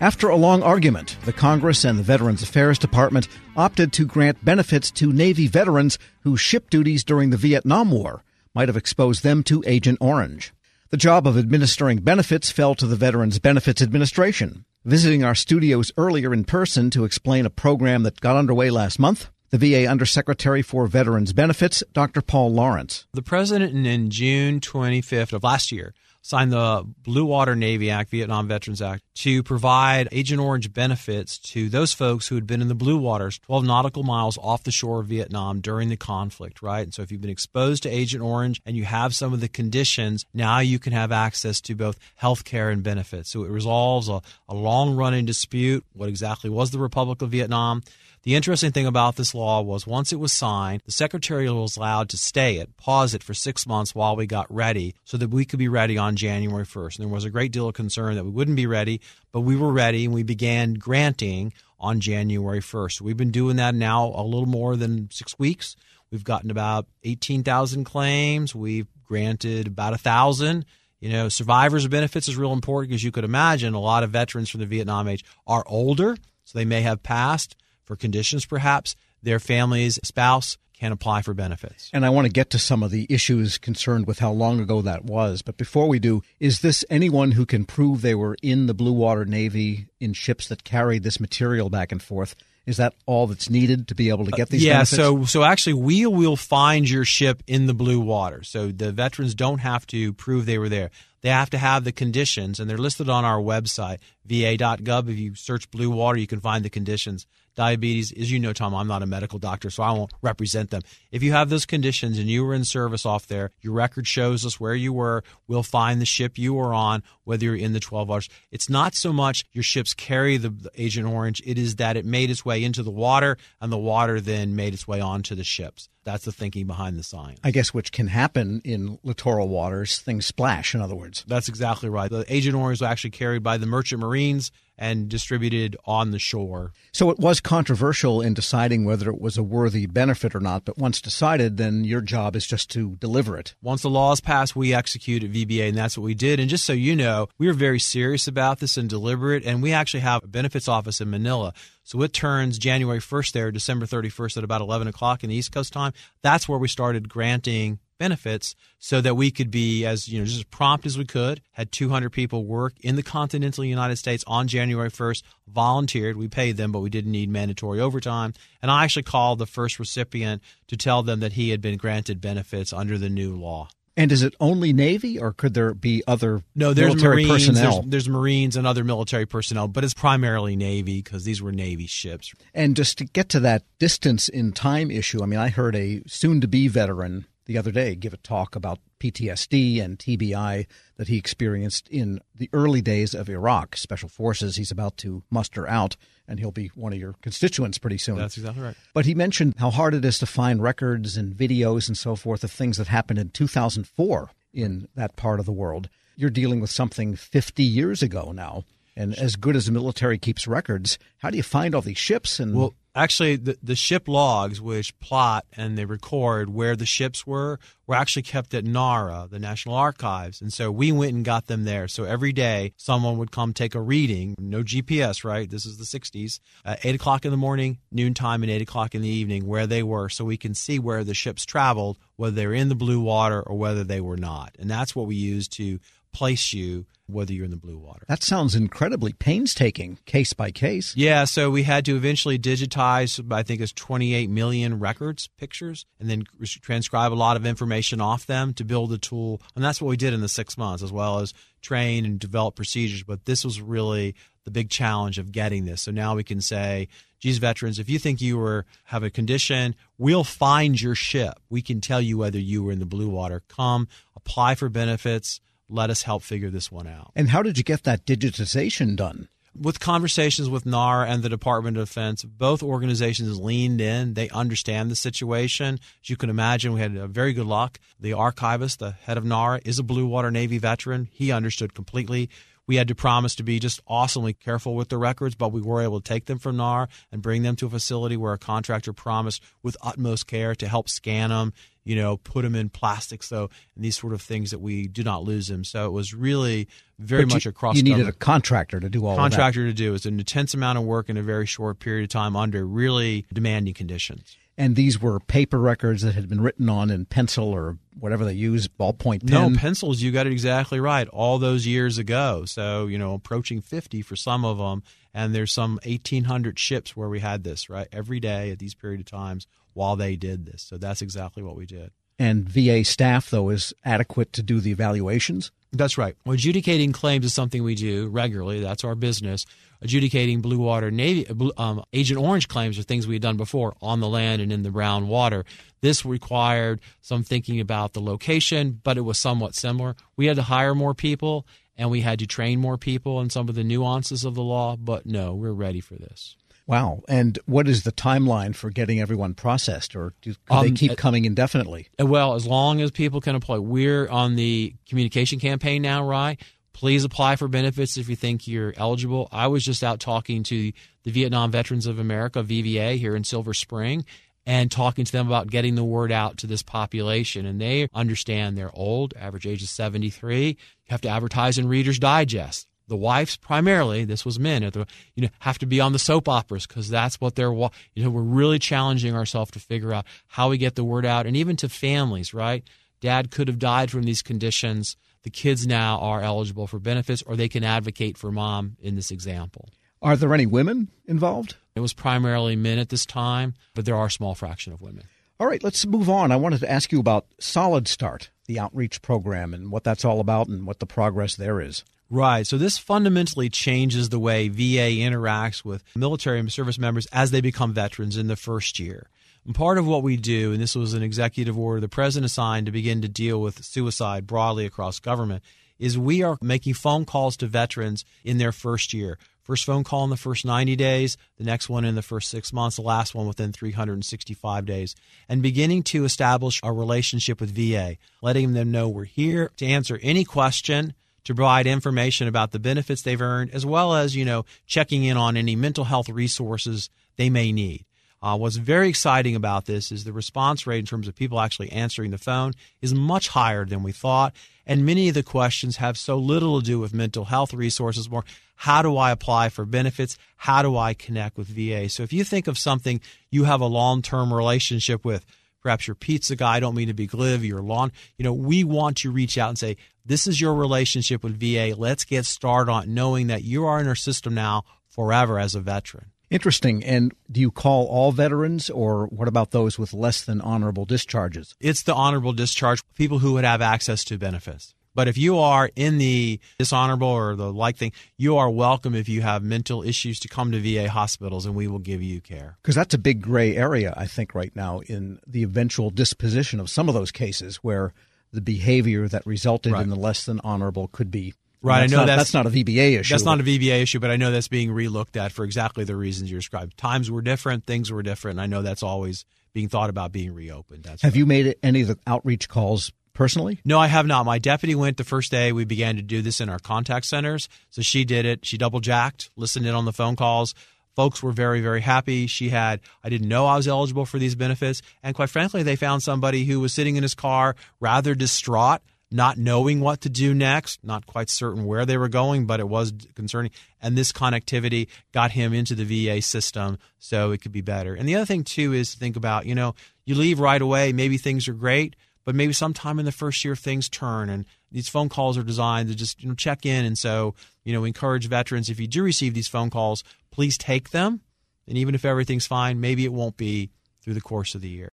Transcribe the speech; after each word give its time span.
After 0.00 0.28
a 0.28 0.36
long 0.36 0.62
argument, 0.62 1.16
the 1.24 1.32
Congress 1.32 1.82
and 1.82 1.98
the 1.98 2.02
Veterans 2.02 2.42
Affairs 2.42 2.78
Department 2.78 3.28
opted 3.56 3.94
to 3.94 4.04
grant 4.04 4.44
benefits 4.44 4.90
to 4.90 5.10
Navy 5.10 5.46
veterans 5.46 5.98
whose 6.20 6.38
ship 6.38 6.68
duties 6.68 7.02
during 7.02 7.30
the 7.30 7.38
Vietnam 7.38 7.90
War 7.90 8.22
might 8.54 8.68
have 8.68 8.76
exposed 8.76 9.22
them 9.22 9.42
to 9.44 9.64
Agent 9.66 9.96
Orange. 10.02 10.52
The 10.90 10.98
job 10.98 11.26
of 11.26 11.38
administering 11.38 12.00
benefits 12.00 12.50
fell 12.50 12.74
to 12.74 12.86
the 12.86 12.94
Veterans 12.94 13.38
Benefits 13.38 13.80
Administration. 13.80 14.66
Visiting 14.84 15.24
our 15.24 15.34
studios 15.34 15.90
earlier 15.96 16.34
in 16.34 16.44
person 16.44 16.90
to 16.90 17.04
explain 17.04 17.46
a 17.46 17.50
program 17.50 18.02
that 18.02 18.20
got 18.20 18.36
underway 18.36 18.68
last 18.68 18.98
month, 18.98 19.30
the 19.48 19.58
VA 19.58 19.86
Undersecretary 19.86 20.60
for 20.60 20.86
Veterans 20.86 21.32
Benefits, 21.32 21.82
Dr. 21.94 22.20
Paul 22.20 22.52
Lawrence. 22.52 23.06
The 23.14 23.22
president 23.22 23.86
in 23.86 24.10
June 24.10 24.60
25th 24.60 25.32
of 25.32 25.42
last 25.42 25.72
year 25.72 25.94
signed 26.26 26.52
the 26.52 26.84
Blue 27.04 27.24
Water 27.24 27.54
Navy 27.54 27.88
Act, 27.88 28.10
Vietnam 28.10 28.48
Veterans 28.48 28.82
Act, 28.82 29.04
to 29.14 29.44
provide 29.44 30.08
Agent 30.10 30.40
Orange 30.40 30.72
benefits 30.72 31.38
to 31.38 31.68
those 31.68 31.92
folks 31.92 32.26
who 32.26 32.34
had 32.34 32.48
been 32.48 32.60
in 32.60 32.66
the 32.66 32.74
blue 32.74 32.98
waters 32.98 33.38
12 33.46 33.64
nautical 33.64 34.02
miles 34.02 34.36
off 34.38 34.64
the 34.64 34.72
shore 34.72 35.00
of 35.00 35.06
Vietnam 35.06 35.60
during 35.60 35.88
the 35.88 35.96
conflict, 35.96 36.62
right? 36.62 36.80
And 36.80 36.92
so 36.92 37.02
if 37.02 37.12
you've 37.12 37.20
been 37.20 37.30
exposed 37.30 37.84
to 37.84 37.88
Agent 37.88 38.24
Orange 38.24 38.60
and 38.66 38.76
you 38.76 38.84
have 38.84 39.14
some 39.14 39.32
of 39.32 39.40
the 39.40 39.48
conditions, 39.48 40.24
now 40.34 40.58
you 40.58 40.80
can 40.80 40.92
have 40.92 41.12
access 41.12 41.60
to 41.60 41.76
both 41.76 41.96
health 42.16 42.44
care 42.44 42.70
and 42.70 42.82
benefits. 42.82 43.30
So 43.30 43.44
it 43.44 43.50
resolves 43.50 44.08
a, 44.08 44.20
a 44.48 44.54
long 44.54 44.96
running 44.96 45.26
dispute. 45.26 45.84
What 45.92 46.08
exactly 46.08 46.50
was 46.50 46.72
the 46.72 46.80
Republic 46.80 47.22
of 47.22 47.30
Vietnam? 47.30 47.82
The 48.26 48.34
interesting 48.34 48.72
thing 48.72 48.86
about 48.86 49.14
this 49.14 49.36
law 49.36 49.62
was 49.62 49.86
once 49.86 50.12
it 50.12 50.18
was 50.18 50.32
signed, 50.32 50.82
the 50.84 50.90
secretary 50.90 51.48
was 51.48 51.76
allowed 51.76 52.08
to 52.08 52.18
stay 52.18 52.56
it, 52.56 52.76
pause 52.76 53.14
it 53.14 53.22
for 53.22 53.34
six 53.34 53.68
months 53.68 53.94
while 53.94 54.16
we 54.16 54.26
got 54.26 54.52
ready 54.52 54.96
so 55.04 55.16
that 55.16 55.30
we 55.30 55.44
could 55.44 55.60
be 55.60 55.68
ready 55.68 55.96
on 55.96 56.16
January 56.16 56.64
1st. 56.64 56.98
And 56.98 57.06
there 57.06 57.14
was 57.14 57.24
a 57.24 57.30
great 57.30 57.52
deal 57.52 57.68
of 57.68 57.76
concern 57.76 58.16
that 58.16 58.24
we 58.24 58.32
wouldn't 58.32 58.56
be 58.56 58.66
ready, 58.66 59.00
but 59.30 59.42
we 59.42 59.54
were 59.54 59.72
ready 59.72 60.06
and 60.06 60.12
we 60.12 60.24
began 60.24 60.74
granting 60.74 61.52
on 61.78 62.00
January 62.00 62.58
1st. 62.58 63.00
we've 63.00 63.16
been 63.16 63.30
doing 63.30 63.58
that 63.58 63.76
now 63.76 64.06
a 64.06 64.24
little 64.24 64.44
more 64.44 64.74
than 64.74 65.08
six 65.12 65.38
weeks. 65.38 65.76
We've 66.10 66.24
gotten 66.24 66.50
about 66.50 66.88
18,000 67.04 67.84
claims. 67.84 68.56
We've 68.56 68.88
granted 69.04 69.68
about 69.68 69.94
a 69.94 69.98
thousand. 69.98 70.66
You 70.98 71.10
know, 71.10 71.28
survivors 71.28 71.86
benefits 71.86 72.26
is 72.26 72.36
real 72.36 72.52
important 72.52 72.90
because 72.90 73.04
you 73.04 73.12
could 73.12 73.22
imagine 73.22 73.74
a 73.74 73.80
lot 73.80 74.02
of 74.02 74.10
veterans 74.10 74.50
from 74.50 74.58
the 74.58 74.66
Vietnam 74.66 75.06
age 75.06 75.24
are 75.46 75.62
older, 75.68 76.16
so 76.42 76.58
they 76.58 76.64
may 76.64 76.80
have 76.80 77.04
passed 77.04 77.54
for 77.86 77.96
conditions, 77.96 78.44
perhaps, 78.44 78.94
their 79.22 79.38
family's 79.38 79.98
spouse 80.04 80.58
can 80.78 80.92
apply 80.92 81.22
for 81.22 81.32
benefits. 81.32 81.90
And 81.92 82.04
I 82.04 82.10
want 82.10 82.26
to 82.26 82.32
get 82.32 82.50
to 82.50 82.58
some 82.58 82.82
of 82.82 82.90
the 82.90 83.06
issues 83.08 83.56
concerned 83.56 84.06
with 84.06 84.18
how 84.18 84.30
long 84.30 84.60
ago 84.60 84.82
that 84.82 85.04
was. 85.04 85.40
But 85.40 85.56
before 85.56 85.88
we 85.88 85.98
do, 85.98 86.22
is 86.38 86.60
this 86.60 86.84
anyone 86.90 87.32
who 87.32 87.46
can 87.46 87.64
prove 87.64 88.02
they 88.02 88.14
were 88.14 88.36
in 88.42 88.66
the 88.66 88.74
Blue 88.74 88.92
Water 88.92 89.24
Navy 89.24 89.86
in 90.00 90.12
ships 90.12 90.48
that 90.48 90.64
carried 90.64 91.02
this 91.02 91.18
material 91.18 91.70
back 91.70 91.92
and 91.92 92.02
forth? 92.02 92.34
Is 92.66 92.76
that 92.78 92.94
all 93.06 93.26
that's 93.28 93.48
needed 93.48 93.88
to 93.88 93.94
be 93.94 94.10
able 94.10 94.24
to 94.26 94.32
get 94.32 94.50
these? 94.50 94.64
Uh, 94.64 94.66
yeah. 94.66 94.72
Benefits? 94.78 94.96
So 94.96 95.24
so 95.24 95.44
actually, 95.44 95.74
we 95.74 96.04
will 96.04 96.36
find 96.36 96.90
your 96.90 97.04
ship 97.04 97.42
in 97.46 97.66
the 97.66 97.74
blue 97.74 98.00
water. 98.00 98.42
So 98.42 98.72
the 98.72 98.92
veterans 98.92 99.34
don't 99.34 99.58
have 99.58 99.86
to 99.88 100.12
prove 100.12 100.46
they 100.46 100.58
were 100.58 100.68
there. 100.68 100.90
They 101.22 101.30
have 101.30 101.50
to 101.50 101.58
have 101.58 101.84
the 101.84 101.92
conditions, 101.92 102.60
and 102.60 102.68
they're 102.68 102.78
listed 102.78 103.08
on 103.08 103.24
our 103.24 103.40
website, 103.40 103.98
va.gov. 104.24 105.10
If 105.10 105.18
you 105.18 105.34
search 105.34 105.70
blue 105.70 105.90
water, 105.90 106.18
you 106.18 106.26
can 106.26 106.40
find 106.40 106.64
the 106.64 106.70
conditions 106.70 107.26
diabetes. 107.56 108.12
As 108.12 108.30
you 108.30 108.38
know, 108.38 108.52
Tom, 108.52 108.74
I'm 108.74 108.86
not 108.86 109.02
a 109.02 109.06
medical 109.06 109.38
doctor, 109.38 109.70
so 109.70 109.82
I 109.82 109.90
won't 109.90 110.12
represent 110.22 110.70
them. 110.70 110.82
If 111.10 111.22
you 111.22 111.32
have 111.32 111.48
those 111.48 111.66
conditions 111.66 112.18
and 112.18 112.28
you 112.28 112.44
were 112.44 112.54
in 112.54 112.64
service 112.64 113.04
off 113.04 113.26
there, 113.26 113.50
your 113.60 113.72
record 113.72 114.06
shows 114.06 114.46
us 114.46 114.60
where 114.60 114.74
you 114.74 114.92
were. 114.92 115.24
We'll 115.48 115.64
find 115.64 116.00
the 116.00 116.06
ship 116.06 116.38
you 116.38 116.54
were 116.54 116.72
on, 116.72 117.02
whether 117.24 117.46
you're 117.46 117.56
in 117.56 117.72
the 117.72 117.80
12 117.80 118.10
hours. 118.10 118.28
It's 118.52 118.70
not 118.70 118.94
so 118.94 119.12
much 119.12 119.44
your 119.52 119.64
ships 119.64 119.94
carry 119.94 120.36
the, 120.36 120.50
the 120.50 120.70
Agent 120.76 121.08
Orange, 121.08 121.42
it 121.44 121.58
is 121.58 121.76
that 121.76 121.96
it 121.96 122.04
made 122.04 122.30
its 122.30 122.44
way 122.44 122.62
into 122.62 122.82
the 122.82 122.90
water 122.90 123.38
and 123.60 123.72
the 123.72 123.78
water 123.78 124.20
then 124.20 124.54
made 124.54 124.74
its 124.74 124.86
way 124.86 125.00
onto 125.00 125.34
the 125.34 125.44
ships. 125.44 125.88
That's 126.06 126.24
the 126.24 126.30
thinking 126.30 126.68
behind 126.68 126.96
the 126.96 127.02
sign. 127.02 127.34
I 127.42 127.50
guess 127.50 127.74
which 127.74 127.90
can 127.90 128.06
happen 128.06 128.62
in 128.64 129.00
littoral 129.02 129.48
waters. 129.48 129.98
Things 129.98 130.24
splash, 130.24 130.72
in 130.72 130.80
other 130.80 130.94
words. 130.94 131.24
That's 131.26 131.48
exactly 131.48 131.88
right. 131.88 132.08
The 132.08 132.24
Agent 132.32 132.54
Orange 132.54 132.80
was 132.80 132.88
actually 132.88 133.10
carried 133.10 133.42
by 133.42 133.56
the 133.58 133.66
merchant 133.66 134.00
marines 134.00 134.52
and 134.78 135.08
distributed 135.08 135.76
on 135.84 136.12
the 136.12 136.18
shore. 136.20 136.72
So 136.92 137.10
it 137.10 137.18
was 137.18 137.40
controversial 137.40 138.20
in 138.20 138.34
deciding 138.34 138.84
whether 138.84 139.10
it 139.10 139.20
was 139.20 139.36
a 139.36 139.42
worthy 139.42 139.86
benefit 139.86 140.34
or 140.34 140.40
not, 140.40 140.64
but 140.64 140.78
once 140.78 141.00
decided, 141.00 141.56
then 141.56 141.82
your 141.82 142.02
job 142.02 142.36
is 142.36 142.46
just 142.46 142.70
to 142.70 142.96
deliver 142.96 143.36
it. 143.36 143.54
Once 143.60 143.82
the 143.82 143.90
law 143.90 144.12
is 144.12 144.20
passed, 144.20 144.54
we 144.54 144.74
execute 144.74 145.24
at 145.24 145.32
VBA, 145.32 145.70
and 145.70 145.76
that's 145.76 145.98
what 145.98 146.04
we 146.04 146.14
did. 146.14 146.38
And 146.38 146.48
just 146.48 146.64
so 146.64 146.72
you 146.72 146.94
know, 146.94 147.28
we 147.38 147.46
were 147.46 147.52
very 147.52 147.80
serious 147.80 148.28
about 148.28 148.60
this 148.60 148.76
and 148.76 148.88
deliberate, 148.88 149.44
and 149.44 149.62
we 149.62 149.72
actually 149.72 150.00
have 150.00 150.22
a 150.22 150.28
benefits 150.28 150.68
office 150.68 151.00
in 151.00 151.10
Manila. 151.10 151.52
So 151.86 152.02
it 152.02 152.12
turns 152.12 152.58
January 152.58 152.98
1st 152.98 153.30
there, 153.30 153.52
December 153.52 153.86
31st 153.86 154.38
at 154.38 154.44
about 154.44 154.60
11 154.60 154.88
o'clock 154.88 155.22
in 155.22 155.30
the 155.30 155.36
East 155.36 155.52
Coast 155.52 155.72
time. 155.72 155.92
That's 156.20 156.48
where 156.48 156.58
we 156.58 156.66
started 156.66 157.08
granting 157.08 157.78
benefits 157.96 158.56
so 158.80 159.00
that 159.00 159.14
we 159.14 159.30
could 159.30 159.52
be 159.52 159.86
as 159.86 160.08
you 160.08 160.18
know 160.18 160.24
just 160.24 160.38
as 160.38 160.44
prompt 160.44 160.84
as 160.84 160.98
we 160.98 161.04
could. 161.04 161.40
Had 161.52 161.70
200 161.70 162.10
people 162.10 162.44
work 162.44 162.74
in 162.80 162.96
the 162.96 163.04
continental 163.04 163.64
united 163.64 163.96
states 163.96 164.24
on 164.26 164.48
january 164.48 164.90
1st 164.90 165.22
volunteered. 165.48 166.16
We 166.16 166.28
paid 166.28 166.56
them 166.56 166.72
but 166.72 166.80
we 166.80 166.90
didn't 166.90 167.12
need 167.12 167.30
mandatory 167.30 167.80
overtime. 167.80 168.34
And 168.60 168.70
i 168.70 168.84
actually 168.84 169.04
called 169.04 169.38
the 169.38 169.46
first 169.46 169.78
recipient 169.78 170.42
to 170.66 170.76
tell 170.76 171.04
them 171.04 171.20
that 171.20 171.34
he 171.34 171.50
had 171.50 171.62
been 171.62 171.78
granted 171.78 172.20
benefits 172.20 172.72
under 172.72 172.98
the 172.98 173.08
new 173.08 173.34
law 173.34 173.68
and 173.96 174.12
is 174.12 174.22
it 174.22 174.34
only 174.40 174.72
Navy, 174.72 175.18
or 175.18 175.32
could 175.32 175.54
there 175.54 175.72
be 175.72 176.02
other 176.06 176.42
no? 176.54 176.74
There's 176.74 176.94
military 176.94 177.26
Marines, 177.26 177.46
personnel. 177.46 177.72
There's, 177.82 177.90
there's, 177.90 178.08
Marines 178.08 178.56
and 178.56 178.66
other 178.66 178.84
military 178.84 179.26
personnel, 179.26 179.68
but 179.68 179.84
it's 179.84 179.94
primarily 179.94 180.54
Navy 180.56 181.02
because 181.02 181.24
these 181.24 181.40
were 181.40 181.52
Navy 181.52 181.86
ships. 181.86 182.34
And 182.54 182.76
just 182.76 182.98
to 182.98 183.04
get 183.04 183.28
to 183.30 183.40
that 183.40 183.62
distance 183.78 184.28
in 184.28 184.52
time 184.52 184.90
issue, 184.90 185.22
I 185.22 185.26
mean, 185.26 185.40
I 185.40 185.48
heard 185.48 185.74
a 185.74 186.02
soon-to-be 186.06 186.68
veteran 186.68 187.26
the 187.46 187.56
other 187.56 187.72
day 187.72 187.94
give 187.94 188.12
a 188.12 188.18
talk 188.18 188.54
about 188.54 188.78
PTSD 189.00 189.82
and 189.82 189.98
TBI 189.98 190.66
that 190.96 191.08
he 191.08 191.16
experienced 191.16 191.88
in 191.88 192.20
the 192.34 192.50
early 192.52 192.82
days 192.82 193.14
of 193.14 193.28
Iraq. 193.28 193.76
Special 193.76 194.08
forces 194.08 194.56
he's 194.56 194.70
about 194.70 194.96
to 194.98 195.22
muster 195.30 195.66
out, 195.66 195.96
and 196.28 196.38
he'll 196.38 196.50
be 196.50 196.70
one 196.74 196.92
of 196.92 196.98
your 196.98 197.14
constituents 197.22 197.78
pretty 197.78 197.98
soon. 197.98 198.16
That's 198.16 198.36
exactly 198.36 198.62
right. 198.62 198.76
But 198.92 199.06
he 199.06 199.14
mentioned 199.14 199.54
how 199.58 199.70
hard 199.70 199.94
it 199.94 200.04
is 200.04 200.18
to 200.18 200.26
find 200.26 200.62
records 200.62 201.16
and 201.16 201.34
videos 201.34 201.88
and 201.88 201.96
so 201.96 202.16
forth 202.16 202.44
of 202.44 202.50
things 202.50 202.76
that 202.76 202.88
happened 202.88 203.18
in 203.18 203.30
2004 203.30 204.30
in 204.52 204.88
that 204.94 205.16
part 205.16 205.40
of 205.40 205.46
the 205.46 205.52
world. 205.52 205.88
You're 206.16 206.30
dealing 206.30 206.60
with 206.60 206.70
something 206.70 207.14
50 207.14 207.62
years 207.62 208.02
ago 208.02 208.32
now. 208.32 208.64
And 208.96 209.14
as 209.18 209.36
good 209.36 209.56
as 209.56 209.66
the 209.66 209.72
military 209.72 210.18
keeps 210.18 210.46
records, 210.46 210.98
how 211.18 211.30
do 211.30 211.36
you 211.36 211.42
find 211.42 211.74
all 211.74 211.82
these 211.82 211.98
ships? 211.98 212.40
And 212.40 212.54
well, 212.54 212.74
actually, 212.94 213.36
the, 213.36 213.58
the 213.62 213.76
ship 213.76 214.08
logs, 214.08 214.58
which 214.60 214.98
plot 215.00 215.44
and 215.54 215.76
they 215.76 215.84
record 215.84 216.48
where 216.48 216.74
the 216.74 216.86
ships 216.86 217.26
were, 217.26 217.58
were 217.86 217.94
actually 217.94 218.22
kept 218.22 218.54
at 218.54 218.64
NARA, 218.64 219.28
the 219.30 219.38
National 219.38 219.74
Archives. 219.74 220.40
And 220.40 220.50
so 220.50 220.72
we 220.72 220.92
went 220.92 221.14
and 221.14 221.24
got 221.24 221.46
them 221.46 221.64
there. 221.64 221.88
So 221.88 222.04
every 222.04 222.32
day, 222.32 222.72
someone 222.78 223.18
would 223.18 223.30
come 223.30 223.52
take 223.52 223.74
a 223.74 223.80
reading. 223.80 224.34
No 224.38 224.62
GPS, 224.62 225.24
right? 225.24 225.48
This 225.48 225.66
is 225.66 225.76
the 225.76 225.84
60s. 225.84 226.40
At 226.64 226.84
8 226.84 226.94
o'clock 226.94 227.24
in 227.26 227.30
the 227.30 227.36
morning, 227.36 227.78
noontime, 227.92 228.42
and 228.42 228.50
8 228.50 228.62
o'clock 228.62 228.94
in 228.94 229.02
the 229.02 229.08
evening, 229.08 229.46
where 229.46 229.66
they 229.66 229.82
were, 229.82 230.08
so 230.08 230.24
we 230.24 230.38
can 230.38 230.54
see 230.54 230.78
where 230.78 231.04
the 231.04 231.14
ships 231.14 231.44
traveled, 231.44 231.98
whether 232.16 232.34
they 232.34 232.46
were 232.46 232.54
in 232.54 232.70
the 232.70 232.74
blue 232.74 233.00
water 233.00 233.42
or 233.42 233.58
whether 233.58 233.84
they 233.84 234.00
were 234.00 234.16
not. 234.16 234.56
And 234.58 234.70
that's 234.70 234.96
what 234.96 235.06
we 235.06 235.16
use 235.16 235.48
to 235.48 235.78
place 236.16 236.54
you 236.54 236.86
whether 237.08 237.30
you're 237.30 237.44
in 237.44 237.50
the 237.50 237.58
blue 237.58 237.76
water. 237.76 238.06
That 238.08 238.22
sounds 238.22 238.54
incredibly 238.54 239.12
painstaking, 239.12 239.98
case 240.06 240.32
by 240.32 240.50
case. 240.50 240.96
Yeah, 240.96 241.24
so 241.24 241.50
we 241.50 241.62
had 241.62 241.84
to 241.84 241.94
eventually 241.94 242.38
digitize, 242.38 243.20
I 243.30 243.42
think 243.42 243.60
it's 243.60 243.72
28 243.72 244.30
million 244.30 244.78
records, 244.78 245.28
pictures, 245.36 245.84
and 246.00 246.08
then 246.08 246.24
transcribe 246.62 247.12
a 247.12 247.14
lot 247.14 247.36
of 247.36 247.44
information 247.44 248.00
off 248.00 248.26
them 248.26 248.54
to 248.54 248.64
build 248.64 248.94
a 248.94 248.98
tool. 248.98 249.42
And 249.54 249.62
that's 249.62 249.80
what 249.80 249.90
we 249.90 249.98
did 249.98 250.14
in 250.14 250.22
the 250.22 250.28
six 250.28 250.56
months, 250.56 250.82
as 250.82 250.90
well 250.90 251.18
as 251.18 251.34
train 251.60 252.06
and 252.06 252.18
develop 252.18 252.56
procedures. 252.56 253.02
But 253.02 253.26
this 253.26 253.44
was 253.44 253.60
really 253.60 254.14
the 254.44 254.50
big 254.50 254.70
challenge 254.70 255.18
of 255.18 255.30
getting 255.30 255.66
this. 255.66 255.82
So 255.82 255.90
now 255.90 256.16
we 256.16 256.24
can 256.24 256.40
say, 256.40 256.88
geez, 257.20 257.36
veterans, 257.36 257.78
if 257.78 257.90
you 257.90 257.98
think 257.98 258.22
you 258.22 258.38
were 258.38 258.64
have 258.84 259.02
a 259.02 259.10
condition, 259.10 259.76
we'll 259.98 260.24
find 260.24 260.80
your 260.80 260.94
ship. 260.94 261.34
We 261.50 261.60
can 261.60 261.82
tell 261.82 262.00
you 262.00 262.16
whether 262.16 262.38
you 262.38 262.62
were 262.62 262.72
in 262.72 262.78
the 262.78 262.86
blue 262.86 263.10
water. 263.10 263.42
Come, 263.48 263.86
apply 264.16 264.54
for 264.54 264.68
benefits 264.68 265.40
let 265.68 265.90
us 265.90 266.02
help 266.02 266.22
figure 266.22 266.50
this 266.50 266.70
one 266.70 266.86
out. 266.86 267.12
And 267.14 267.30
how 267.30 267.42
did 267.42 267.58
you 267.58 267.64
get 267.64 267.84
that 267.84 268.04
digitization 268.04 268.96
done? 268.96 269.28
With 269.58 269.80
conversations 269.80 270.50
with 270.50 270.66
NAR 270.66 271.04
and 271.04 271.22
the 271.22 271.30
Department 271.30 271.78
of 271.78 271.88
Defense, 271.88 272.24
both 272.24 272.62
organizations 272.62 273.40
leaned 273.40 273.80
in. 273.80 274.12
They 274.12 274.28
understand 274.28 274.90
the 274.90 274.96
situation. 274.96 275.80
As 276.02 276.10
you 276.10 276.16
can 276.16 276.28
imagine, 276.28 276.74
we 276.74 276.80
had 276.80 276.94
a 276.94 277.06
very 277.06 277.32
good 277.32 277.46
luck. 277.46 277.80
The 277.98 278.12
archivist, 278.12 278.80
the 278.80 278.90
head 278.90 279.16
of 279.16 279.24
NAR, 279.24 279.60
is 279.64 279.78
a 279.78 279.82
Blue 279.82 280.06
Water 280.06 280.30
Navy 280.30 280.58
veteran. 280.58 281.08
He 281.10 281.32
understood 281.32 281.72
completely. 281.72 282.28
We 282.66 282.76
had 282.76 282.88
to 282.88 282.94
promise 282.94 283.36
to 283.36 283.42
be 283.42 283.60
just 283.60 283.80
awesomely 283.86 284.32
careful 284.32 284.74
with 284.74 284.88
the 284.88 284.98
records, 284.98 285.34
but 285.34 285.52
we 285.52 285.60
were 285.60 285.82
able 285.82 286.00
to 286.00 286.08
take 286.08 286.26
them 286.26 286.38
from 286.38 286.56
NAR 286.56 286.88
and 287.12 287.22
bring 287.22 287.42
them 287.42 287.54
to 287.56 287.66
a 287.66 287.70
facility 287.70 288.16
where 288.16 288.32
a 288.32 288.38
contractor 288.38 288.92
promised 288.92 289.42
with 289.62 289.76
utmost 289.82 290.26
care 290.26 290.54
to 290.56 290.66
help 290.66 290.88
scan 290.88 291.30
them, 291.30 291.52
you 291.84 291.94
know, 291.94 292.16
put 292.16 292.42
them 292.42 292.56
in 292.56 292.68
plastic, 292.68 293.22
so 293.22 293.50
and 293.76 293.84
these 293.84 293.96
sort 293.96 294.12
of 294.12 294.20
things 294.20 294.50
that 294.50 294.58
we 294.58 294.88
do 294.88 295.04
not 295.04 295.22
lose 295.22 295.46
them. 295.46 295.62
So 295.62 295.86
it 295.86 295.92
was 295.92 296.12
really 296.12 296.66
very 296.98 297.24
But 297.24 297.34
much 297.34 297.44
you, 297.44 297.50
across. 297.50 297.76
You 297.76 297.84
needed 297.84 298.08
a 298.08 298.12
contractor 298.12 298.80
to 298.80 298.88
do 298.88 299.06
all 299.06 299.16
contractor 299.16 299.64
to 299.66 299.72
do. 299.72 299.94
It's 299.94 300.06
an 300.06 300.18
intense 300.18 300.52
amount 300.52 300.78
of 300.78 300.84
work 300.84 301.08
in 301.08 301.16
a 301.16 301.22
very 301.22 301.46
short 301.46 301.78
period 301.78 302.04
of 302.04 302.10
time 302.10 302.34
under 302.34 302.66
really 302.66 303.26
demanding 303.32 303.74
conditions. 303.74 304.36
And 304.58 304.74
these 304.74 305.00
were 305.00 305.20
paper 305.20 305.58
records 305.58 306.02
that 306.02 306.14
had 306.14 306.28
been 306.28 306.40
written 306.40 306.68
on 306.68 306.90
in 306.90 307.04
pencil 307.04 307.48
or 307.48 307.76
whatever 307.98 308.24
they 308.24 308.32
use, 308.32 308.68
ballpoint 308.68 309.26
pen. 309.26 309.52
No, 309.52 309.58
pencils, 309.58 310.00
you 310.00 310.10
got 310.12 310.26
it 310.26 310.32
exactly 310.32 310.80
right. 310.80 311.06
All 311.08 311.38
those 311.38 311.66
years 311.66 311.98
ago. 311.98 312.44
So, 312.46 312.86
you 312.86 312.96
know, 312.96 313.12
approaching 313.12 313.60
50 313.60 314.00
for 314.02 314.16
some 314.16 314.44
of 314.44 314.56
them. 314.56 314.82
And 315.12 315.34
there's 315.34 315.52
some 315.52 315.78
1,800 315.84 316.58
ships 316.58 316.96
where 316.96 317.08
we 317.08 317.20
had 317.20 317.44
this, 317.44 317.68
right? 317.68 317.88
Every 317.92 318.18
day 318.20 318.50
at 318.50 318.58
these 318.58 318.74
period 318.74 319.00
of 319.00 319.06
times 319.06 319.46
while 319.74 319.96
they 319.96 320.16
did 320.16 320.46
this. 320.46 320.62
So 320.62 320.78
that's 320.78 321.02
exactly 321.02 321.42
what 321.42 321.56
we 321.56 321.66
did. 321.66 321.90
and 322.18 322.48
VA 322.48 322.82
staff, 322.84 323.28
though, 323.30 323.50
is 323.50 323.74
adequate 323.84 324.32
to 324.34 324.42
do 324.42 324.60
the 324.60 324.70
evaluations. 324.70 325.52
That's 325.76 325.98
right. 325.98 326.16
Well, 326.24 326.34
adjudicating 326.34 326.92
claims 326.92 327.24
is 327.24 327.34
something 327.34 327.62
we 327.62 327.74
do 327.74 328.08
regularly. 328.08 328.60
That's 328.60 328.84
our 328.84 328.94
business. 328.94 329.46
Adjudicating 329.82 330.40
blue 330.40 330.58
water 330.58 330.90
navy 330.90 331.26
um, 331.58 331.84
Agent 331.92 332.18
Orange 332.18 332.48
claims 332.48 332.78
are 332.78 332.82
things 332.82 333.06
we 333.06 333.16
had 333.16 333.22
done 333.22 333.36
before 333.36 333.74
on 333.82 334.00
the 334.00 334.08
land 334.08 334.40
and 334.40 334.50
in 334.50 334.62
the 334.62 334.70
brown 334.70 335.06
water. 335.08 335.44
This 335.82 336.04
required 336.04 336.80
some 337.02 337.22
thinking 337.22 337.60
about 337.60 337.92
the 337.92 338.00
location, 338.00 338.80
but 338.82 338.96
it 338.96 339.02
was 339.02 339.18
somewhat 339.18 339.54
similar. 339.54 339.94
We 340.16 340.26
had 340.26 340.36
to 340.36 340.42
hire 340.42 340.74
more 340.74 340.94
people 340.94 341.46
and 341.76 341.90
we 341.90 342.00
had 342.00 342.18
to 342.20 342.26
train 342.26 342.58
more 342.58 342.78
people 342.78 343.20
in 343.20 343.28
some 343.28 343.48
of 343.48 343.54
the 343.54 343.64
nuances 343.64 344.24
of 344.24 344.34
the 344.34 344.42
law. 344.42 344.76
But 344.76 345.04
no, 345.04 345.34
we're 345.34 345.52
ready 345.52 345.80
for 345.80 345.94
this. 345.94 346.36
Wow. 346.66 347.02
And 347.08 347.38
what 347.46 347.68
is 347.68 347.84
the 347.84 347.92
timeline 347.92 348.54
for 348.54 348.70
getting 348.70 349.00
everyone 349.00 349.34
processed, 349.34 349.94
or 349.94 350.14
do 350.20 350.34
could 350.46 350.62
they 350.62 350.68
Um, 350.68 350.74
keep 350.74 350.92
uh, 350.92 350.94
coming 350.96 351.24
indefinitely? 351.24 351.88
Uh, 352.00 352.06
Well, 352.06 352.34
as 352.34 352.46
long 352.46 352.80
as 352.80 352.90
people 352.90 353.20
can 353.20 353.36
apply, 353.36 353.58
we're 353.58 354.08
on 354.08 354.34
the 354.34 354.74
communication 354.88 355.38
campaign 355.38 355.82
now, 355.82 356.04
Rye. 356.04 356.36
Please 356.72 357.04
apply 357.04 357.36
for 357.36 357.48
benefits 357.48 357.96
if 357.96 358.08
you 358.08 358.16
think 358.16 358.46
you're 358.46 358.74
eligible. 358.76 359.28
I 359.32 359.46
was 359.46 359.64
just 359.64 359.82
out 359.82 360.00
talking 360.00 360.42
to 360.44 360.72
the 361.04 361.10
Vietnam 361.10 361.50
Veterans 361.50 361.86
of 361.86 361.98
America, 361.98 362.42
VVA, 362.42 362.98
here 362.98 363.16
in 363.16 363.24
Silver 363.24 363.54
Spring, 363.54 364.04
and 364.44 364.70
talking 364.70 365.04
to 365.04 365.12
them 365.12 365.26
about 365.26 365.48
getting 365.48 365.74
the 365.76 365.84
word 365.84 366.12
out 366.12 366.36
to 366.38 366.46
this 366.46 366.62
population. 366.62 367.46
And 367.46 367.60
they 367.60 367.88
understand 367.94 368.58
they're 368.58 368.74
old, 368.74 369.14
average 369.18 369.46
age 369.46 369.62
is 369.62 369.70
73. 369.70 370.48
You 370.48 370.56
have 370.88 371.00
to 371.02 371.08
advertise 371.08 371.56
in 371.58 371.66
Reader's 371.68 371.98
Digest. 371.98 372.66
The 372.88 372.96
wives, 372.96 373.36
primarily, 373.36 374.04
this 374.04 374.24
was 374.24 374.38
men, 374.38 374.62
you 374.62 374.86
know, 375.16 375.28
have 375.40 375.58
to 375.58 375.66
be 375.66 375.80
on 375.80 375.92
the 375.92 375.98
soap 375.98 376.28
operas 376.28 376.66
because 376.66 376.88
that's 376.88 377.20
what 377.20 377.34
they're. 377.34 377.52
You 377.52 378.04
know, 378.04 378.10
we're 378.10 378.22
really 378.22 378.58
challenging 378.60 379.14
ourselves 379.14 379.50
to 379.52 379.58
figure 379.58 379.92
out 379.92 380.06
how 380.28 380.50
we 380.50 380.58
get 380.58 380.76
the 380.76 380.84
word 380.84 381.04
out, 381.04 381.26
and 381.26 381.36
even 381.36 381.56
to 381.56 381.68
families. 381.68 382.32
Right, 382.32 382.62
Dad 383.00 383.30
could 383.30 383.48
have 383.48 383.58
died 383.58 383.90
from 383.90 384.04
these 384.04 384.22
conditions. 384.22 384.96
The 385.24 385.30
kids 385.30 385.66
now 385.66 385.98
are 385.98 386.22
eligible 386.22 386.68
for 386.68 386.78
benefits, 386.78 387.22
or 387.22 387.34
they 387.34 387.48
can 387.48 387.64
advocate 387.64 388.16
for 388.16 388.30
mom 388.30 388.76
in 388.80 388.94
this 388.94 389.10
example. 389.10 389.70
Are 390.00 390.16
there 390.16 390.32
any 390.32 390.46
women 390.46 390.88
involved? 391.06 391.56
It 391.74 391.80
was 391.80 391.92
primarily 391.92 392.54
men 392.54 392.78
at 392.78 392.90
this 392.90 393.04
time, 393.04 393.54
but 393.74 393.84
there 393.84 393.96
are 393.96 394.06
a 394.06 394.10
small 394.10 394.36
fraction 394.36 394.72
of 394.72 394.80
women. 394.80 395.08
All 395.40 395.48
right, 395.48 395.62
let's 395.64 395.84
move 395.84 396.08
on. 396.08 396.30
I 396.30 396.36
wanted 396.36 396.60
to 396.60 396.70
ask 396.70 396.92
you 396.92 397.00
about 397.00 397.26
Solid 397.40 397.88
Start, 397.88 398.30
the 398.46 398.60
outreach 398.60 399.02
program, 399.02 399.52
and 399.52 399.72
what 399.72 399.82
that's 399.82 400.04
all 400.04 400.20
about 400.20 400.46
and 400.46 400.66
what 400.66 400.78
the 400.78 400.86
progress 400.86 401.34
there 401.34 401.60
is. 401.60 401.82
Right. 402.08 402.46
So 402.46 402.56
this 402.56 402.78
fundamentally 402.78 403.48
changes 403.48 404.10
the 404.10 404.18
way 404.18 404.48
VA 404.48 405.02
interacts 405.02 405.64
with 405.64 405.82
military 405.96 406.48
service 406.50 406.78
members 406.78 407.06
as 407.06 407.32
they 407.32 407.40
become 407.40 407.72
veterans 407.72 408.16
in 408.16 408.28
the 408.28 408.36
first 408.36 408.78
year. 408.78 409.08
And 409.44 409.54
part 409.54 409.78
of 409.78 409.86
what 409.86 410.04
we 410.04 410.16
do, 410.16 410.52
and 410.52 410.60
this 410.60 410.76
was 410.76 410.94
an 410.94 411.02
executive 411.02 411.58
order 411.58 411.80
the 411.80 411.88
president 411.88 412.30
signed 412.30 412.66
to 412.66 412.72
begin 412.72 413.02
to 413.02 413.08
deal 413.08 413.40
with 413.40 413.64
suicide 413.64 414.26
broadly 414.26 414.66
across 414.66 415.00
government, 415.00 415.42
is 415.78 415.98
we 415.98 416.22
are 416.22 416.38
making 416.40 416.74
phone 416.74 417.04
calls 417.04 417.36
to 417.38 417.46
veterans 417.46 418.04
in 418.24 418.38
their 418.38 418.52
first 418.52 418.94
year. 418.94 419.18
First 419.42 419.64
phone 419.64 419.84
call 419.84 420.02
in 420.02 420.10
the 420.10 420.16
first 420.16 420.44
90 420.44 420.74
days, 420.74 421.16
the 421.38 421.44
next 421.44 421.68
one 421.68 421.84
in 421.84 421.94
the 421.94 422.02
first 422.02 422.30
six 422.30 422.52
months, 422.52 422.76
the 422.76 422.82
last 422.82 423.14
one 423.14 423.28
within 423.28 423.52
365 423.52 424.64
days, 424.64 424.96
and 425.28 425.42
beginning 425.42 425.84
to 425.84 426.04
establish 426.04 426.60
a 426.64 426.72
relationship 426.72 427.40
with 427.40 427.54
VA, 427.54 427.96
letting 428.22 428.54
them 428.54 428.72
know 428.72 428.88
we're 428.88 429.04
here 429.04 429.50
to 429.58 429.66
answer 429.66 430.00
any 430.02 430.24
question 430.24 430.94
to 431.26 431.34
provide 431.34 431.66
information 431.66 432.28
about 432.28 432.52
the 432.52 432.58
benefits 432.60 433.02
they've 433.02 433.20
earned, 433.20 433.50
as 433.52 433.66
well 433.66 433.94
as 433.94 434.14
you 434.14 434.24
know 434.24 434.44
checking 434.66 435.04
in 435.04 435.16
on 435.16 435.36
any 435.36 435.56
mental 435.56 435.84
health 435.84 436.08
resources 436.08 436.88
they 437.16 437.28
may 437.28 437.52
need. 437.52 437.84
Uh, 438.22 438.36
what's 438.36 438.56
very 438.56 438.88
exciting 438.88 439.34
about 439.36 439.66
this 439.66 439.92
is 439.92 440.04
the 440.04 440.12
response 440.12 440.66
rate 440.66 440.78
in 440.78 440.86
terms 440.86 441.06
of 441.06 441.14
people 441.14 441.40
actually 441.40 441.70
answering 441.70 442.12
the 442.12 442.18
phone 442.18 442.52
is 442.80 442.94
much 442.94 443.28
higher 443.28 443.64
than 443.64 443.82
we 443.82 443.90
thought, 443.90 444.32
and 444.66 444.86
many 444.86 445.08
of 445.08 445.14
the 445.14 445.22
questions 445.22 445.76
have 445.76 445.98
so 445.98 446.16
little 446.16 446.60
to 446.60 446.66
do 446.66 446.78
with 446.78 446.94
mental 446.94 447.24
health 447.24 447.52
resources. 447.52 448.08
More, 448.08 448.24
how 448.54 448.80
do 448.80 448.96
I 448.96 449.10
apply 449.10 449.48
for 449.48 449.64
benefits? 449.64 450.16
How 450.36 450.62
do 450.62 450.76
I 450.76 450.94
connect 450.94 451.36
with 451.36 451.48
VA? 451.48 451.88
So 451.88 452.04
if 452.04 452.12
you 452.12 452.22
think 452.22 452.46
of 452.46 452.56
something 452.56 453.00
you 453.30 453.44
have 453.44 453.60
a 453.60 453.66
long-term 453.66 454.32
relationship 454.32 455.04
with, 455.04 455.26
perhaps 455.60 455.88
your 455.88 455.96
pizza 455.96 456.36
guy, 456.36 456.54
I 456.56 456.60
don't 456.60 456.76
mean 456.76 456.86
to 456.88 456.94
be 456.94 457.08
glib, 457.08 457.42
your 457.42 457.60
lawn, 457.60 457.90
you 458.16 458.22
know, 458.22 458.32
we 458.32 458.62
want 458.62 458.98
to 458.98 459.10
reach 459.10 459.36
out 459.36 459.48
and 459.48 459.58
say, 459.58 459.76
this 460.06 460.26
is 460.26 460.40
your 460.40 460.54
relationship 460.54 461.22
with 461.22 461.38
VA. 461.38 461.74
Let's 461.76 462.04
get 462.04 462.26
started 462.26 462.70
on 462.70 462.94
knowing 462.94 463.26
that 463.26 463.42
you 463.42 463.66
are 463.66 463.80
in 463.80 463.88
our 463.88 463.94
system 463.94 464.34
now 464.34 464.64
forever 464.88 465.38
as 465.38 465.54
a 465.54 465.60
veteran. 465.60 466.12
Interesting. 466.30 466.82
And 466.84 467.12
do 467.30 467.40
you 467.40 467.50
call 467.50 467.86
all 467.86 468.10
veterans, 468.10 468.68
or 468.68 469.06
what 469.06 469.28
about 469.28 469.52
those 469.52 469.78
with 469.78 469.92
less 469.92 470.24
than 470.24 470.40
honorable 470.40 470.84
discharges? 470.84 471.54
It's 471.60 471.82
the 471.82 471.94
honorable 471.94 472.32
discharge, 472.32 472.82
people 472.94 473.20
who 473.20 473.34
would 473.34 473.44
have 473.44 473.62
access 473.62 474.02
to 474.04 474.18
benefits. 474.18 474.74
But 474.96 475.08
if 475.08 475.18
you 475.18 475.38
are 475.38 475.70
in 475.76 475.98
the 475.98 476.40
dishonorable 476.58 477.06
or 477.06 477.36
the 477.36 477.52
like 477.52 477.76
thing, 477.76 477.92
you 478.16 478.38
are 478.38 478.48
welcome 478.48 478.94
if 478.94 479.10
you 479.10 479.20
have 479.20 479.42
mental 479.42 479.82
issues 479.82 480.18
to 480.20 480.28
come 480.28 480.50
to 480.52 480.58
VA 480.58 480.88
hospitals 480.88 481.44
and 481.44 481.54
we 481.54 481.68
will 481.68 481.78
give 481.78 482.02
you 482.02 482.22
care. 482.22 482.56
Because 482.62 482.74
that's 482.74 482.94
a 482.94 482.98
big 482.98 483.20
gray 483.20 483.54
area, 483.54 483.92
I 483.94 484.06
think, 484.06 484.34
right 484.34 484.56
now 484.56 484.80
in 484.80 485.20
the 485.26 485.42
eventual 485.42 485.90
disposition 485.90 486.60
of 486.60 486.70
some 486.70 486.88
of 486.88 486.94
those 486.94 487.12
cases 487.12 487.56
where 487.56 487.92
the 488.32 488.40
behavior 488.40 489.08
that 489.08 489.26
resulted 489.26 489.72
Right. 489.72 489.82
in 489.82 489.88
the 489.90 489.96
less 489.96 490.24
than 490.24 490.40
honorable 490.44 490.88
could 490.88 491.10
be. 491.10 491.34
Right, 491.62 491.82
I 491.82 491.86
know 491.86 491.98
not, 491.98 492.06
that's- 492.06 492.26
that's 492.30 492.34
not 492.34 492.46
a 492.46 492.50
VBA 492.50 492.98
issue. 493.00 493.12
That's 493.14 493.24
not 493.24 493.40
a 493.40 493.42
VBA 493.42 493.80
issue, 493.82 493.98
but 493.98 494.10
I 494.10 494.16
know 494.16 494.30
that's 494.30 494.46
being 494.48 494.70
relooked 494.70 495.16
at 495.16 495.32
for 495.32 495.44
exactly 495.44 495.84
the 495.84 495.96
reasons 495.96 496.30
you 496.30 496.36
described. 496.38 496.76
Times 496.76 497.10
were 497.10 497.22
different, 497.22 497.64
things 497.64 497.90
were 497.90 498.02
different. 498.02 498.34
and 498.38 498.42
I 498.42 498.46
know 498.46 498.62
that's 498.62 498.82
always 498.82 499.24
being 499.52 499.68
thought 499.68 499.90
about 499.90 500.12
being 500.12 500.32
reopened. 500.34 500.84
That's 500.84 501.02
Have 501.02 501.14
right. 501.14 501.18
you 501.18 501.26
made 501.26 501.56
any 501.62 501.80
of 501.80 501.88
the 501.88 501.98
outreach 502.06 502.48
calls 502.48 502.92
personally? 503.14 503.58
No, 503.64 503.78
I 503.80 503.86
have 503.86 504.06
not. 504.06 504.26
My 504.26 504.38
deputy 504.38 504.74
went 504.74 504.98
the 504.98 505.04
first 505.04 505.30
day 505.30 505.50
we 505.50 505.64
began 505.64 505.96
to 505.96 506.02
do 506.02 506.20
this 506.20 506.40
in 506.40 506.48
our 506.50 506.58
contact 506.58 507.06
centers. 507.06 507.48
So 507.70 507.80
she 507.82 508.04
did 508.04 508.26
it. 508.26 508.44
She 508.44 508.58
double 508.58 508.80
jacked, 508.80 509.30
listened 509.34 509.66
in 509.66 509.74
on 509.74 509.86
the 509.86 509.92
phone 509.94 510.14
calls. 510.14 510.54
Folks 510.96 511.22
were 511.22 511.32
very, 511.32 511.60
very 511.60 511.82
happy. 511.82 512.26
She 512.26 512.48
had, 512.48 512.80
I 513.04 513.10
didn't 513.10 513.28
know 513.28 513.46
I 513.46 513.56
was 513.56 513.68
eligible 513.68 514.06
for 514.06 514.18
these 514.18 514.34
benefits. 514.34 514.80
And 515.02 515.14
quite 515.14 515.30
frankly, 515.30 515.62
they 515.62 515.76
found 515.76 516.02
somebody 516.02 516.46
who 516.46 516.58
was 516.58 516.72
sitting 516.72 516.96
in 516.96 517.02
his 517.02 517.14
car 517.14 517.54
rather 517.80 518.14
distraught, 518.14 518.80
not 519.10 519.36
knowing 519.36 519.80
what 519.80 520.00
to 520.00 520.08
do 520.08 520.34
next, 520.34 520.82
not 520.82 521.06
quite 521.06 521.28
certain 521.28 521.66
where 521.66 521.84
they 521.84 521.98
were 521.98 522.08
going, 522.08 522.46
but 522.46 522.60
it 522.60 522.68
was 522.68 522.94
concerning. 523.14 523.52
And 523.80 523.96
this 523.96 524.10
connectivity 524.10 524.88
got 525.12 525.32
him 525.32 525.52
into 525.52 525.74
the 525.74 525.84
VA 525.84 526.22
system 526.22 526.78
so 526.98 527.30
it 527.30 527.42
could 527.42 527.52
be 527.52 527.60
better. 527.60 527.94
And 527.94 528.08
the 528.08 528.16
other 528.16 528.26
thing, 528.26 528.42
too, 528.42 528.72
is 528.72 528.92
to 528.92 528.98
think 528.98 529.16
about, 529.16 529.44
you 529.44 529.54
know, 529.54 529.74
you 530.06 530.14
leave 530.14 530.40
right 530.40 530.60
away, 530.60 530.92
maybe 530.92 531.18
things 531.18 531.46
are 531.46 531.52
great, 531.52 531.94
but 532.24 532.34
maybe 532.34 532.54
sometime 532.54 532.98
in 532.98 533.04
the 533.04 533.12
first 533.12 533.44
year 533.44 533.54
things 533.54 533.88
turn 533.88 534.30
and 534.30 534.46
these 534.76 534.90
phone 534.90 535.08
calls 535.08 535.38
are 535.38 535.42
designed 535.42 535.88
to 535.88 535.94
just 535.94 536.22
you 536.22 536.28
know 536.28 536.34
check 536.34 536.66
in 536.66 536.84
and 536.84 536.98
so 536.98 537.34
you 537.64 537.72
know 537.72 537.84
encourage 537.84 538.28
veterans 538.28 538.68
if 538.68 538.78
you 538.78 538.86
do 538.86 539.02
receive 539.02 539.32
these 539.32 539.48
phone 539.48 539.70
calls 539.70 540.04
please 540.30 540.58
take 540.58 540.90
them 540.90 541.22
and 541.66 541.78
even 541.78 541.94
if 541.94 542.04
everything's 542.04 542.46
fine 542.46 542.78
maybe 542.78 543.02
it 543.06 543.12
won't 543.12 543.38
be 543.38 543.70
through 544.02 544.12
the 544.12 544.20
course 544.20 544.54
of 544.54 544.60
the 544.60 544.68
year 544.68 544.90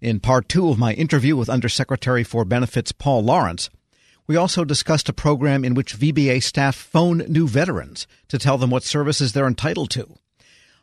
In 0.00 0.20
part 0.20 0.48
two 0.48 0.68
of 0.70 0.78
my 0.78 0.92
interview 0.92 1.36
with 1.36 1.50
Undersecretary 1.50 2.24
for 2.24 2.44
Benefits 2.46 2.92
Paul 2.92 3.22
Lawrence, 3.22 3.68
we 4.26 4.36
also 4.36 4.64
discussed 4.64 5.10
a 5.10 5.12
program 5.12 5.64
in 5.64 5.74
which 5.74 5.98
VBA 5.98 6.42
staff 6.42 6.74
phone 6.74 7.18
new 7.28 7.46
veterans 7.46 8.06
to 8.28 8.38
tell 8.38 8.56
them 8.56 8.70
what 8.70 8.82
services 8.82 9.32
they're 9.32 9.46
entitled 9.46 9.90
to. 9.90 10.16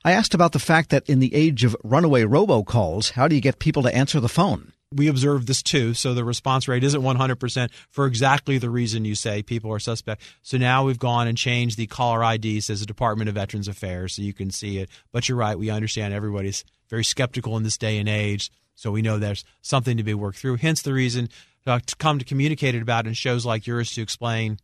I 0.04 0.12
asked 0.12 0.36
about 0.36 0.52
the 0.52 0.60
fact 0.60 0.92
that 0.92 1.10
in 1.10 1.20
the 1.20 1.34
age 1.34 1.64
of 1.64 1.76
runaway 1.84 2.24
robocalls, 2.24 3.12
how 3.12 3.28
do 3.28 3.34
you 3.34 3.42
get 3.42 3.58
people 3.58 3.82
to 3.84 3.96
answer 3.96 4.20
the 4.20 4.30
phone? 4.30 4.74
We 4.94 5.08
observed 5.08 5.48
this 5.48 5.62
too 5.62 5.94
so 5.94 6.14
the 6.14 6.24
response 6.24 6.68
rate 6.68 6.84
isn't 6.84 7.02
100% 7.02 7.70
for 7.90 8.06
exactly 8.06 8.58
the 8.58 8.70
reason 8.70 9.06
you 9.06 9.16
say 9.16 9.44
people 9.44 9.72
are 9.72 9.80
suspect 9.80 10.22
so 10.42 10.58
now 10.58 10.86
we've 10.86 11.00
gone 11.00 11.28
and 11.28 11.38
changed 11.38 11.78
the 11.78 11.88
caller 11.88 12.24
id 12.24 12.62
says 12.62 12.80
the 12.80 12.86
department 12.86 13.28
of 13.28 13.36
veterans 13.36 13.68
affairs 13.68 14.16
so 14.16 14.22
you 14.22 14.34
can 14.34 14.50
see 14.50 14.78
it 14.78 14.90
but 15.12 15.28
you're 15.28 15.38
right 15.38 15.60
we 15.60 15.70
understand 15.70 16.14
everybody's 16.14 16.64
very 16.90 17.04
skeptical 17.04 17.58
in 17.58 17.64
this 17.64 17.78
day 17.78 17.98
and 17.98 18.08
age 18.08 18.50
so 18.76 18.92
we 18.92 19.02
know 19.02 19.18
there's 19.18 19.44
something 19.62 19.98
to 19.98 20.04
be 20.04 20.14
worked 20.14 20.38
through 20.38 20.56
hence 20.56 20.82
the 20.82 20.94
reason 20.94 21.28
uh, 21.66 21.80
to 21.86 21.96
come 21.98 22.18
to 22.18 22.24
communicate 22.24 22.76
it 22.76 22.82
about 22.82 23.06
in 23.06 23.14
shows 23.14 23.46
like 23.46 23.68
yours 23.68 23.92
to 23.92 24.02
explain 24.02 24.58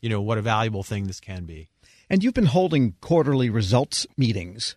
you 0.00 0.08
know 0.08 0.20
what 0.20 0.38
a 0.38 0.42
valuable 0.42 0.82
thing 0.82 1.06
this 1.06 1.20
can 1.20 1.44
be. 1.44 1.68
And 2.08 2.24
you've 2.24 2.34
been 2.34 2.46
holding 2.46 2.94
quarterly 3.00 3.50
results 3.50 4.06
meetings. 4.16 4.76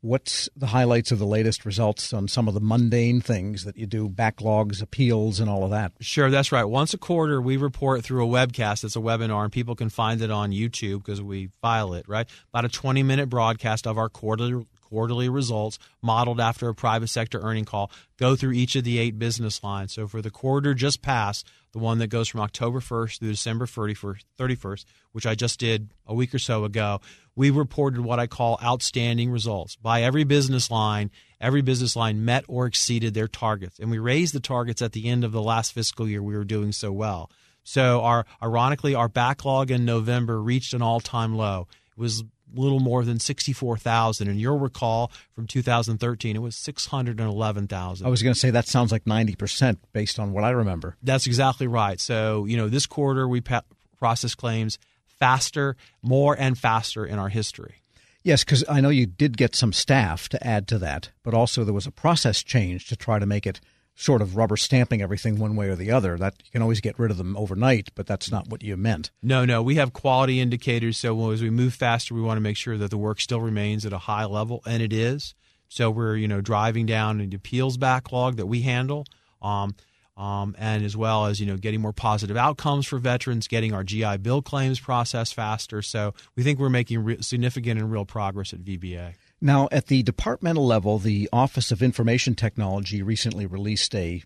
What's 0.00 0.48
the 0.54 0.68
highlights 0.68 1.10
of 1.10 1.18
the 1.18 1.26
latest 1.26 1.64
results 1.64 2.12
on 2.12 2.28
some 2.28 2.46
of 2.46 2.54
the 2.54 2.60
mundane 2.60 3.20
things 3.20 3.64
that 3.64 3.76
you 3.76 3.86
do, 3.86 4.08
backlogs, 4.08 4.80
appeals, 4.80 5.40
and 5.40 5.50
all 5.50 5.64
of 5.64 5.70
that? 5.70 5.92
Sure, 6.00 6.30
that's 6.30 6.52
right. 6.52 6.64
Once 6.64 6.94
a 6.94 6.98
quarter, 6.98 7.42
we 7.42 7.56
report 7.56 8.04
through 8.04 8.24
a 8.24 8.28
webcast. 8.28 8.84
It's 8.84 8.94
a 8.94 9.00
webinar, 9.00 9.42
and 9.42 9.52
people 9.52 9.74
can 9.74 9.88
find 9.88 10.22
it 10.22 10.30
on 10.30 10.52
YouTube 10.52 10.98
because 10.98 11.20
we 11.20 11.50
file 11.60 11.94
it, 11.94 12.08
right? 12.08 12.28
About 12.52 12.64
a 12.64 12.68
20 12.68 13.02
minute 13.02 13.28
broadcast 13.28 13.88
of 13.88 13.98
our 13.98 14.08
quarterly 14.08 14.66
quarterly 14.88 15.28
results 15.28 15.78
modeled 16.02 16.40
after 16.40 16.68
a 16.68 16.74
private 16.74 17.08
sector 17.08 17.40
earning 17.40 17.64
call 17.64 17.90
go 18.16 18.34
through 18.34 18.52
each 18.52 18.74
of 18.76 18.84
the 18.84 18.98
eight 18.98 19.18
business 19.18 19.62
lines. 19.62 19.92
So 19.92 20.06
for 20.06 20.22
the 20.22 20.30
quarter 20.30 20.74
just 20.74 21.02
passed, 21.02 21.46
the 21.72 21.78
one 21.78 21.98
that 21.98 22.06
goes 22.08 22.28
from 22.28 22.40
October 22.40 22.80
1st 22.80 23.18
through 23.18 23.30
December 23.30 23.66
31st, 23.66 24.84
which 25.12 25.26
I 25.26 25.34
just 25.34 25.60
did 25.60 25.90
a 26.06 26.14
week 26.14 26.34
or 26.34 26.38
so 26.38 26.64
ago, 26.64 27.00
we 27.36 27.50
reported 27.50 28.00
what 28.00 28.18
I 28.18 28.26
call 28.26 28.58
outstanding 28.62 29.30
results. 29.30 29.76
By 29.76 30.02
every 30.02 30.24
business 30.24 30.70
line, 30.70 31.10
every 31.40 31.62
business 31.62 31.94
line 31.94 32.24
met 32.24 32.44
or 32.48 32.66
exceeded 32.66 33.14
their 33.14 33.28
targets. 33.28 33.78
And 33.78 33.90
we 33.90 33.98
raised 33.98 34.34
the 34.34 34.40
targets 34.40 34.82
at 34.82 34.92
the 34.92 35.08
end 35.08 35.24
of 35.24 35.32
the 35.32 35.42
last 35.42 35.72
fiscal 35.72 36.08
year. 36.08 36.22
We 36.22 36.36
were 36.36 36.44
doing 36.44 36.72
so 36.72 36.90
well. 36.90 37.30
So 37.62 38.00
our 38.00 38.24
ironically 38.42 38.94
our 38.94 39.08
backlog 39.08 39.70
in 39.70 39.84
November 39.84 40.42
reached 40.42 40.72
an 40.72 40.80
all-time 40.80 41.36
low. 41.36 41.68
It 41.90 42.00
was 42.00 42.24
little 42.54 42.80
more 42.80 43.04
than 43.04 43.18
64,000. 43.18 44.28
And 44.28 44.40
you'll 44.40 44.58
recall 44.58 45.10
from 45.34 45.46
2013, 45.46 46.36
it 46.36 46.38
was 46.40 46.56
611,000. 46.56 48.06
I 48.06 48.10
was 48.10 48.22
going 48.22 48.34
to 48.34 48.38
say 48.38 48.50
that 48.50 48.66
sounds 48.66 48.92
like 48.92 49.04
90% 49.04 49.78
based 49.92 50.18
on 50.18 50.32
what 50.32 50.44
I 50.44 50.50
remember. 50.50 50.96
That's 51.02 51.26
exactly 51.26 51.66
right. 51.66 52.00
So, 52.00 52.44
you 52.44 52.56
know, 52.56 52.68
this 52.68 52.86
quarter 52.86 53.28
we 53.28 53.40
pa- 53.40 53.62
process 53.98 54.34
claims 54.34 54.78
faster, 55.06 55.76
more 56.02 56.36
and 56.38 56.56
faster 56.56 57.04
in 57.04 57.18
our 57.18 57.28
history. 57.28 57.76
Yes, 58.22 58.44
because 58.44 58.64
I 58.68 58.80
know 58.80 58.88
you 58.88 59.06
did 59.06 59.36
get 59.36 59.54
some 59.54 59.72
staff 59.72 60.28
to 60.30 60.46
add 60.46 60.68
to 60.68 60.78
that, 60.78 61.10
but 61.22 61.34
also 61.34 61.64
there 61.64 61.74
was 61.74 61.86
a 61.86 61.92
process 61.92 62.42
change 62.42 62.86
to 62.88 62.96
try 62.96 63.18
to 63.18 63.26
make 63.26 63.46
it– 63.46 63.60
sort 63.98 64.22
of 64.22 64.36
rubber 64.36 64.56
stamping 64.56 65.02
everything 65.02 65.40
one 65.40 65.56
way 65.56 65.68
or 65.68 65.74
the 65.74 65.90
other. 65.90 66.16
That 66.16 66.34
you 66.44 66.52
can 66.52 66.62
always 66.62 66.80
get 66.80 66.98
rid 66.98 67.10
of 67.10 67.16
them 67.16 67.36
overnight, 67.36 67.90
but 67.96 68.06
that's 68.06 68.30
not 68.30 68.48
what 68.48 68.62
you 68.62 68.76
meant. 68.76 69.10
No, 69.22 69.44
no, 69.44 69.60
we 69.60 69.74
have 69.74 69.92
quality 69.92 70.40
indicators. 70.40 70.96
So 70.96 71.30
as 71.32 71.42
we 71.42 71.50
move 71.50 71.74
faster, 71.74 72.14
we 72.14 72.20
want 72.20 72.36
to 72.36 72.40
make 72.40 72.56
sure 72.56 72.78
that 72.78 72.90
the 72.90 72.96
work 72.96 73.20
still 73.20 73.40
remains 73.40 73.84
at 73.84 73.92
a 73.92 73.98
high 73.98 74.24
level, 74.24 74.62
and 74.64 74.82
it 74.82 74.92
is. 74.92 75.34
So 75.68 75.90
we're 75.90 76.16
you 76.16 76.28
know 76.28 76.40
driving 76.40 76.86
down 76.86 77.18
the 77.18 77.36
appeals 77.36 77.76
backlog 77.76 78.36
that 78.36 78.46
we 78.46 78.62
handle. 78.62 79.04
Um, 79.42 79.74
um, 80.16 80.56
and 80.58 80.84
as 80.84 80.96
well 80.96 81.26
as 81.26 81.40
you 81.40 81.46
know 81.46 81.56
getting 81.56 81.80
more 81.80 81.92
positive 81.92 82.36
outcomes 82.36 82.86
for 82.86 82.98
veterans, 82.98 83.48
getting 83.48 83.72
our 83.72 83.84
GI 83.84 84.18
Bill 84.18 84.42
claims 84.42 84.78
processed 84.78 85.34
faster. 85.34 85.82
So 85.82 86.14
we 86.36 86.44
think 86.44 86.58
we're 86.58 86.70
making 86.70 87.04
re- 87.04 87.20
significant 87.20 87.80
and 87.80 87.90
real 87.90 88.04
progress 88.04 88.52
at 88.52 88.60
VBA. 88.60 89.14
Now, 89.40 89.68
at 89.70 89.86
the 89.86 90.02
departmental 90.02 90.66
level, 90.66 90.98
the 90.98 91.28
Office 91.32 91.70
of 91.70 91.82
Information 91.82 92.34
Technology 92.34 93.02
recently 93.02 93.46
released 93.46 93.94
a 93.94 94.22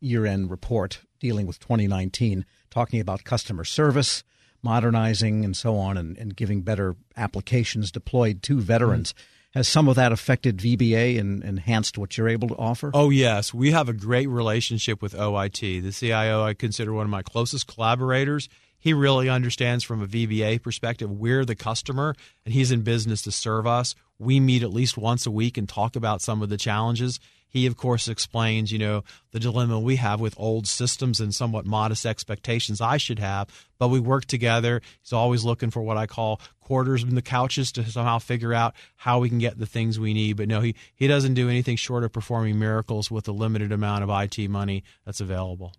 year 0.00 0.26
end 0.26 0.50
report 0.50 1.00
dealing 1.20 1.46
with 1.46 1.60
2019, 1.60 2.44
talking 2.70 3.00
about 3.00 3.24
customer 3.24 3.64
service, 3.64 4.24
modernizing, 4.62 5.44
and 5.44 5.56
so 5.56 5.76
on, 5.76 5.96
and, 5.96 6.18
and 6.18 6.36
giving 6.36 6.62
better 6.62 6.96
applications 7.16 7.92
deployed 7.92 8.42
to 8.42 8.60
veterans. 8.60 9.12
Mm-hmm. 9.12 9.58
Has 9.58 9.68
some 9.68 9.88
of 9.88 9.96
that 9.96 10.12
affected 10.12 10.58
VBA 10.58 11.18
and 11.18 11.42
enhanced 11.42 11.96
what 11.96 12.18
you're 12.18 12.28
able 12.28 12.48
to 12.48 12.56
offer? 12.56 12.90
Oh, 12.92 13.08
yes. 13.08 13.54
We 13.54 13.70
have 13.70 13.88
a 13.88 13.94
great 13.94 14.26
relationship 14.26 15.00
with 15.00 15.14
OIT. 15.14 15.82
The 15.82 15.92
CIO 15.92 16.42
I 16.44 16.52
consider 16.52 16.92
one 16.92 17.06
of 17.06 17.10
my 17.10 17.22
closest 17.22 17.66
collaborators. 17.66 18.50
He 18.78 18.92
really 18.92 19.30
understands 19.30 19.82
from 19.82 20.02
a 20.02 20.06
VBA 20.06 20.62
perspective. 20.62 21.10
We're 21.10 21.46
the 21.46 21.54
customer, 21.54 22.14
and 22.44 22.52
he's 22.52 22.70
in 22.70 22.82
business 22.82 23.22
to 23.22 23.32
serve 23.32 23.66
us. 23.66 23.94
We 24.18 24.40
meet 24.40 24.62
at 24.62 24.72
least 24.72 24.96
once 24.96 25.26
a 25.26 25.30
week 25.30 25.58
and 25.58 25.68
talk 25.68 25.96
about 25.96 26.22
some 26.22 26.42
of 26.42 26.48
the 26.48 26.56
challenges. 26.56 27.20
He, 27.48 27.66
of 27.66 27.76
course, 27.76 28.08
explains, 28.08 28.72
you 28.72 28.78
know, 28.78 29.04
the 29.30 29.40
dilemma 29.40 29.80
we 29.80 29.96
have 29.96 30.20
with 30.20 30.34
old 30.36 30.66
systems 30.66 31.20
and 31.20 31.34
somewhat 31.34 31.64
modest 31.64 32.04
expectations 32.04 32.80
I 32.80 32.96
should 32.96 33.18
have. 33.18 33.48
But 33.78 33.88
we 33.88 34.00
work 34.00 34.26
together. 34.26 34.82
He's 35.00 35.12
always 35.12 35.44
looking 35.44 35.70
for 35.70 35.80
what 35.80 35.96
I 35.96 36.06
call 36.06 36.40
quarters 36.60 37.02
in 37.02 37.14
the 37.14 37.22
couches 37.22 37.72
to 37.72 37.84
somehow 37.84 38.18
figure 38.18 38.52
out 38.52 38.74
how 38.96 39.20
we 39.20 39.28
can 39.28 39.38
get 39.38 39.58
the 39.58 39.66
things 39.66 39.98
we 39.98 40.12
need. 40.12 40.36
But 40.36 40.48
no, 40.48 40.60
he, 40.60 40.74
he 40.94 41.06
doesn't 41.06 41.34
do 41.34 41.48
anything 41.48 41.76
short 41.76 42.04
of 42.04 42.12
performing 42.12 42.58
miracles 42.58 43.10
with 43.10 43.24
the 43.24 43.32
limited 43.32 43.72
amount 43.72 44.04
of 44.04 44.10
IT 44.10 44.50
money 44.50 44.84
that's 45.04 45.20
available. 45.20 45.72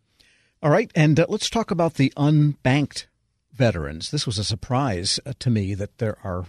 All 0.63 0.71
right, 0.71 0.91
and 0.95 1.19
uh, 1.19 1.27
let's 1.29 1.51
talk 1.51 1.69
about 1.69 1.95
the 1.95 2.11
unbanked 2.17 3.05
veterans. 3.53 4.09
This 4.09 4.25
was 4.25 4.39
a 4.39 4.43
surprise 4.43 5.19
uh, 5.25 5.33
to 5.39 5.51
me 5.51 5.75
that 5.75 5.99
there 5.99 6.17
are 6.23 6.45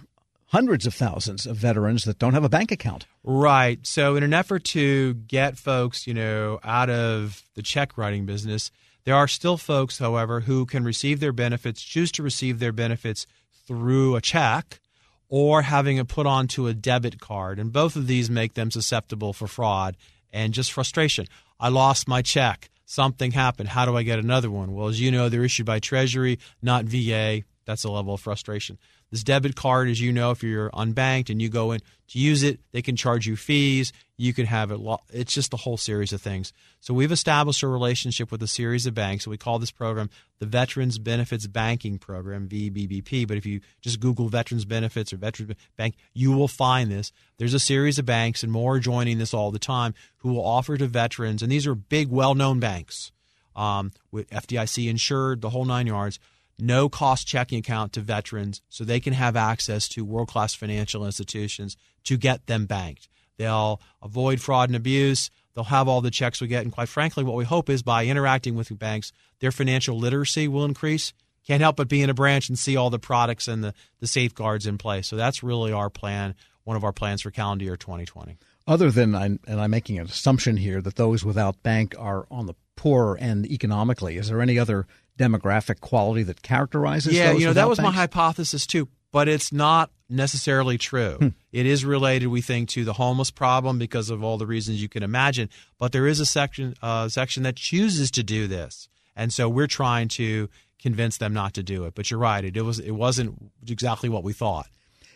hundreds 0.49 0.87
of 0.87 0.95
thousands 0.95 1.47
of 1.47 1.57
veterans 1.57 2.05
that 2.05 2.19
don't 2.19 2.35
have 2.35 2.45
a 2.45 2.49
bank 2.49 2.71
account. 2.71 3.07
Right. 3.23 3.79
So, 3.87 4.17
in 4.17 4.23
an 4.23 4.35
effort 4.35 4.65
to 4.65 5.15
get 5.15 5.57
folks, 5.57 6.07
you 6.07 6.15
know, 6.15 6.59
out 6.65 6.91
of 6.91 7.43
the 7.55 7.63
check 7.63 7.97
writing 7.97 8.27
business, 8.27 8.71
there 9.05 9.15
are 9.15 9.29
still 9.29 9.57
folks, 9.57 9.99
however, 9.99 10.41
who 10.41 10.67
can 10.67 10.85
receive 10.85 11.21
their 11.21 11.33
benefits, 11.33 11.83
choose 11.83 12.13
to 12.13 12.23
receive 12.23 12.59
their 12.59 12.73
benefits 12.73 13.27
through 13.67 14.17
a 14.17 14.21
check 14.21 14.81
or 15.29 15.63
having 15.63 15.99
it 15.99 16.09
put 16.09 16.27
onto 16.27 16.67
a 16.67 16.75
debit 16.75 17.21
card. 17.21 17.59
And 17.59 17.73
both 17.73 17.97
of 17.97 18.07
these 18.07 18.31
make 18.31 18.55
them 18.55 18.71
susceptible 18.71 19.33
for 19.33 19.47
fraud 19.47 19.97
and 20.33 20.55
just 20.55 20.73
frustration. 20.73 21.27
I 21.61 21.69
lost 21.69 22.09
my 22.09 22.23
check 22.23 22.71
something 22.89 23.33
happened. 23.33 23.69
How 23.69 23.85
do 23.85 23.97
I 23.97 24.03
get 24.03 24.19
another 24.19 24.51
one? 24.51 24.75
Well, 24.75 24.89
as 24.89 25.01
you 25.01 25.11
know, 25.11 25.29
they're 25.29 25.45
issued 25.45 25.67
by 25.67 25.79
Treasury, 25.79 26.39
not 26.63 26.87
VA. 26.87 27.43
That's 27.67 27.85
a 27.85 27.91
level 27.91 28.15
of 28.15 28.21
frustration. 28.21 28.79
This 29.11 29.23
debit 29.23 29.57
card, 29.57 29.89
as 29.89 30.01
you 30.01 30.13
know, 30.13 30.33
if 30.33 30.43
you're 30.43 30.71
unbanked 30.71 31.31
and 31.31 31.41
you 31.41 31.49
go 31.49 31.73
in 31.73 31.81
to 32.09 32.19
use 32.19 32.43
it, 32.43 32.61
they 32.73 32.83
can 32.83 32.95
charge 32.95 33.27
you 33.27 33.37
fees. 33.37 33.93
You 34.19 34.35
can 34.35 34.45
have 34.45 34.71
it. 34.71 34.81
It's 35.11 35.33
just 35.33 35.55
a 35.55 35.57
whole 35.57 35.79
series 35.79 36.13
of 36.13 36.21
things. 36.21 36.53
So 36.81 36.93
we've 36.93 37.13
established 37.13 37.63
a 37.63 37.69
relationship 37.69 38.31
with 38.31 38.43
a 38.43 38.47
series 38.47 38.85
of 38.85 38.95
banks. 38.95 39.27
we 39.27 39.39
call 39.39 39.59
this 39.59 39.71
program 39.71 40.11
the 40.41 40.47
Veterans 40.47 40.99
Benefits 40.99 41.47
Banking 41.47 41.99
Program, 41.99 42.49
VBBP. 42.49 43.27
But 43.27 43.39
if 43.39 43.47
you 43.47 43.61
just 43.81 43.99
Google 44.01 44.29
Veterans 44.29 44.67
Benefits 44.67 45.13
or 45.13 45.17
Veterans 45.17 45.55
Bank, 45.77 45.95
you 46.13 46.33
will 46.33 46.49
find 46.49 46.91
this. 46.91 47.11
There's 47.39 47.55
a 47.55 47.61
series 47.61 47.99
of 47.99 48.05
banks, 48.05 48.43
and 48.43 48.53
more 48.53 48.79
joining 48.79 49.19
this 49.19 49.33
all 49.33 49.51
the 49.51 49.59
time, 49.59 49.95
who 50.19 50.35
will 50.35 50.45
offer 50.45 50.77
to 50.77 50.87
veterans, 50.87 51.43
and 51.43 51.51
these 51.51 51.67
are 51.67 51.75
big, 51.75 52.09
well-known 52.09 52.61
banks 52.61 53.13
um, 53.57 53.93
with 54.11 54.29
FDIC 54.31 54.89
insured, 54.89 55.41
the 55.41 55.51
whole 55.51 55.65
nine 55.65 55.87
yards 55.87 56.19
no 56.59 56.89
cost 56.89 57.27
checking 57.27 57.59
account 57.59 57.93
to 57.93 58.01
veterans 58.01 58.63
so 58.69 58.85
they 58.85 59.01
can 59.01 59.13
have 59.13 59.37
access 59.37 59.89
to 59.89 60.05
world 60.05 60.29
class 60.29 60.55
financial 60.55 61.05
institutions 61.05 61.77
to 62.05 62.17
get 62.17 62.47
them 62.47 62.67
banked. 62.67 63.09
They'll 63.37 63.81
avoid 64.03 64.41
fraud 64.41 64.69
and 64.69 64.77
abuse. 64.77 65.31
They'll 65.55 65.65
have 65.65 65.89
all 65.89 66.01
the 66.01 66.11
checks 66.11 66.41
we 66.41 66.49
get. 66.49 66.65
And 66.65 66.73
quite 66.73 66.89
frankly, 66.89 67.25
what 67.25 67.37
we 67.37 67.45
hope 67.45 67.71
is 67.71 67.83
by 67.83 68.07
interacting 68.07 68.55
with 68.55 68.77
banks, 68.79 69.13
their 69.41 69.53
financial 69.53 69.99
literacy 69.99 70.49
will 70.49 70.65
increase. 70.65 71.13
Can't 71.47 71.63
help 71.63 71.77
but 71.77 71.89
be 71.89 72.03
in 72.03 72.11
a 72.11 72.15
branch 72.15 72.49
and 72.49 72.59
see 72.59 72.77
all 72.77 72.91
the 72.91 72.99
products 72.99 73.49
and 73.49 73.65
the, 73.65 73.75
the 74.01 74.07
safeguards 74.07 74.67
in 74.67 74.77
place. 74.77 75.07
So 75.07 75.17
that's 75.17 75.43
really 75.43 75.73
our 75.73 75.89
plan, 75.89 76.35
one 76.65 76.77
of 76.77 76.85
our 76.85 76.93
plans 76.93 77.23
for 77.23 77.31
calendar 77.31 77.65
year 77.65 77.77
2020. 77.77 78.37
Other 78.67 78.91
than, 78.91 79.15
and 79.15 79.41
I'm 79.49 79.71
making 79.71 79.99
an 79.99 80.07
assumption 80.07 80.59
here, 80.59 80.83
that 80.83 80.97
those 80.97 81.25
without 81.25 81.63
bank 81.63 81.95
are 81.99 82.27
on 82.31 82.47
the 82.47 82.55
poorer 82.77 83.17
end 83.17 83.47
economically, 83.47 84.19
is 84.19 84.29
there 84.29 84.43
any 84.43 84.59
other 84.59 84.87
demographic 85.19 85.81
quality 85.81 86.23
that 86.23 86.43
characterizes 86.43 87.13
yeah 87.13 87.33
you 87.33 87.45
know 87.45 87.53
that 87.53 87.69
was 87.69 87.79
banks? 87.79 87.95
my 87.95 88.01
hypothesis 88.01 88.67
too 88.67 88.89
but 89.11 89.29
it's 89.29 89.53
not 89.53 89.91
necessarily 90.09 90.79
true 90.79 91.17
hmm. 91.17 91.29
it 91.53 91.67
is 91.67 91.85
related 91.85 92.29
we 92.29 92.41
think 92.41 92.69
to 92.69 92.85
the 92.85 92.95
homeless 92.95 93.31
problem 93.31 93.79
because 93.79 94.09
of 94.09 94.23
all 94.23 94.39
the 94.39 94.47
reasons 94.47 94.81
you 94.81 94.89
can 94.89 95.03
imagine 95.03 95.49
but 95.79 95.93
there 95.93 96.07
is 96.07 96.21
a 96.21 96.27
section 96.27 96.75
uh, 96.83 97.09
section 97.09 97.43
that 97.43 97.57
chooses 97.57 98.11
to 98.11 98.23
do 98.23 98.47
this 98.47 98.89
and 99.17 99.33
so 99.33 99.49
we're 99.49 99.67
trying 99.67 100.09
to 100.09 100.49
convince 100.81 101.19
them 101.19 101.35
not 101.35 101.53
to 101.53 101.63
do 101.63 101.85
it 101.85 101.95
but 101.95 102.11
you're 102.11 102.21
right 102.21 102.45
it, 102.45 102.57
it 102.57 102.63
was 102.63 102.79
it 102.79 102.93
wasn't 102.93 103.51
exactly 103.67 104.09
what 104.09 104.23
we 104.23 104.33
thought 104.33 104.69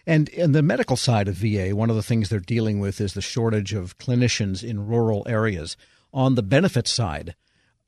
and 0.07 0.29
in 0.31 0.53
the 0.53 0.63
medical 0.63 0.97
side 0.97 1.29
of 1.29 1.37
VA, 1.37 1.77
one 1.77 1.89
of 1.89 1.97
the 1.97 2.03
things 2.03 2.29
they're 2.29 2.41
dealing 2.41 2.81
with 2.81 3.01
is 3.01 3.15
the 3.15 3.21
shortage 3.21 3.73
of 3.73 3.99
clinicians 3.99 4.69
in 4.69 4.87
rural 4.87 5.25
areas. 5.29 5.77
On 6.13 6.35
the 6.35 6.43
benefit 6.43 6.89
side, 6.89 7.37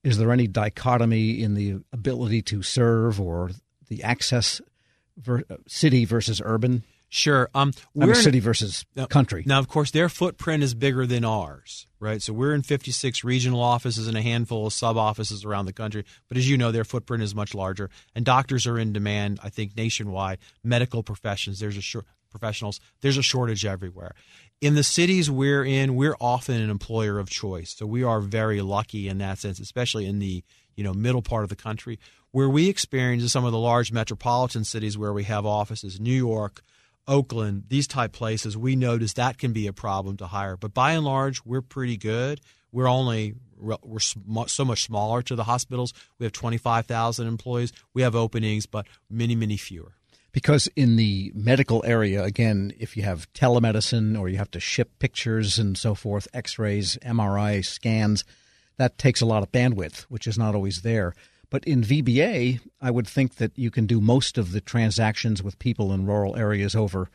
is 0.04 0.18
there 0.18 0.30
any 0.30 0.46
dichotomy 0.46 1.42
in 1.42 1.54
the 1.54 1.80
ability 1.92 2.42
to 2.42 2.62
serve 2.62 3.20
or 3.20 3.50
the 3.88 4.04
access 4.04 4.60
ver- 5.16 5.44
city 5.66 6.04
versus 6.04 6.40
urban? 6.44 6.84
Sure. 7.08 7.48
Um, 7.54 7.72
we're 7.94 8.10
I 8.10 8.14
city 8.14 8.40
versus 8.40 8.84
now, 8.96 9.06
country. 9.06 9.44
Now, 9.46 9.60
of 9.60 9.68
course, 9.68 9.92
their 9.92 10.08
footprint 10.08 10.64
is 10.64 10.74
bigger 10.74 11.06
than 11.06 11.24
ours, 11.24 11.86
right? 12.00 12.20
So 12.20 12.32
we're 12.32 12.54
in 12.54 12.62
56 12.62 13.22
regional 13.22 13.60
offices 13.60 14.08
and 14.08 14.16
a 14.16 14.22
handful 14.22 14.66
of 14.66 14.72
sub 14.72 14.96
offices 14.96 15.44
around 15.44 15.66
the 15.66 15.72
country. 15.72 16.04
But 16.28 16.38
as 16.38 16.48
you 16.48 16.58
know, 16.58 16.72
their 16.72 16.84
footprint 16.84 17.22
is 17.22 17.32
much 17.32 17.54
larger, 17.54 17.88
and 18.16 18.24
doctors 18.24 18.66
are 18.66 18.78
in 18.78 18.92
demand. 18.92 19.38
I 19.44 19.48
think 19.48 19.76
nationwide. 19.76 20.38
Medical 20.64 21.04
professions, 21.04 21.60
there's 21.60 21.76
a 21.76 21.80
short 21.80 22.04
professionals. 22.34 22.80
There's 23.00 23.16
a 23.16 23.22
shortage 23.22 23.64
everywhere. 23.64 24.16
In 24.60 24.74
the 24.74 24.82
cities 24.82 25.30
we're 25.30 25.64
in, 25.64 25.94
we're 25.94 26.16
often 26.20 26.60
an 26.60 26.70
employer 26.70 27.18
of 27.18 27.28
choice. 27.28 27.74
So 27.76 27.86
we 27.86 28.02
are 28.02 28.20
very 28.20 28.62
lucky 28.62 29.08
in 29.08 29.18
that 29.18 29.38
sense, 29.38 29.60
especially 29.60 30.06
in 30.06 30.20
the 30.20 30.42
you 30.74 30.84
know, 30.84 30.94
middle 30.94 31.22
part 31.22 31.44
of 31.44 31.50
the 31.50 31.56
country. 31.56 31.98
Where 32.30 32.48
we 32.48 32.68
experience 32.68 33.30
some 33.30 33.44
of 33.44 33.52
the 33.52 33.58
large 33.58 33.92
metropolitan 33.92 34.64
cities 34.64 34.98
where 34.98 35.12
we 35.12 35.24
have 35.24 35.46
offices, 35.46 36.00
New 36.00 36.12
York, 36.12 36.62
Oakland, 37.06 37.64
these 37.68 37.86
type 37.86 38.12
places, 38.12 38.56
we 38.56 38.74
notice 38.74 39.12
that 39.12 39.38
can 39.38 39.52
be 39.52 39.66
a 39.66 39.72
problem 39.72 40.16
to 40.16 40.26
hire. 40.26 40.56
But 40.56 40.74
by 40.74 40.92
and 40.92 41.04
large, 41.04 41.44
we're 41.44 41.62
pretty 41.62 41.96
good. 41.96 42.40
We're 42.72 42.88
only 42.88 43.34
we're 43.56 44.00
so 44.00 44.64
much 44.64 44.82
smaller 44.82 45.22
to 45.22 45.36
the 45.36 45.44
hospitals. 45.44 45.94
We 46.18 46.24
have 46.24 46.32
25,000 46.32 47.26
employees. 47.26 47.72
We 47.94 48.02
have 48.02 48.16
openings, 48.16 48.66
but 48.66 48.86
many, 49.08 49.34
many 49.34 49.56
fewer. 49.56 49.94
Because 50.34 50.68
in 50.74 50.96
the 50.96 51.30
medical 51.32 51.84
area, 51.86 52.24
again, 52.24 52.72
if 52.76 52.96
you 52.96 53.04
have 53.04 53.32
telemedicine 53.34 54.18
or 54.18 54.28
you 54.28 54.36
have 54.36 54.50
to 54.50 54.60
ship 54.60 54.90
pictures 54.98 55.60
and 55.60 55.78
so 55.78 55.94
forth, 55.94 56.26
x 56.34 56.58
rays, 56.58 56.98
MRI 57.02 57.64
scans, 57.64 58.24
that 58.76 58.98
takes 58.98 59.20
a 59.20 59.26
lot 59.26 59.44
of 59.44 59.52
bandwidth, 59.52 60.02
which 60.10 60.26
is 60.26 60.36
not 60.36 60.56
always 60.56 60.82
there. 60.82 61.14
But 61.50 61.64
in 61.64 61.82
VBA, 61.82 62.58
I 62.80 62.90
would 62.90 63.06
think 63.06 63.36
that 63.36 63.56
you 63.56 63.70
can 63.70 63.86
do 63.86 64.00
most 64.00 64.36
of 64.36 64.50
the 64.50 64.60
transactions 64.60 65.40
with 65.40 65.60
people 65.60 65.92
in 65.92 66.04
rural 66.04 66.34
areas 66.36 66.74
over 66.74 67.10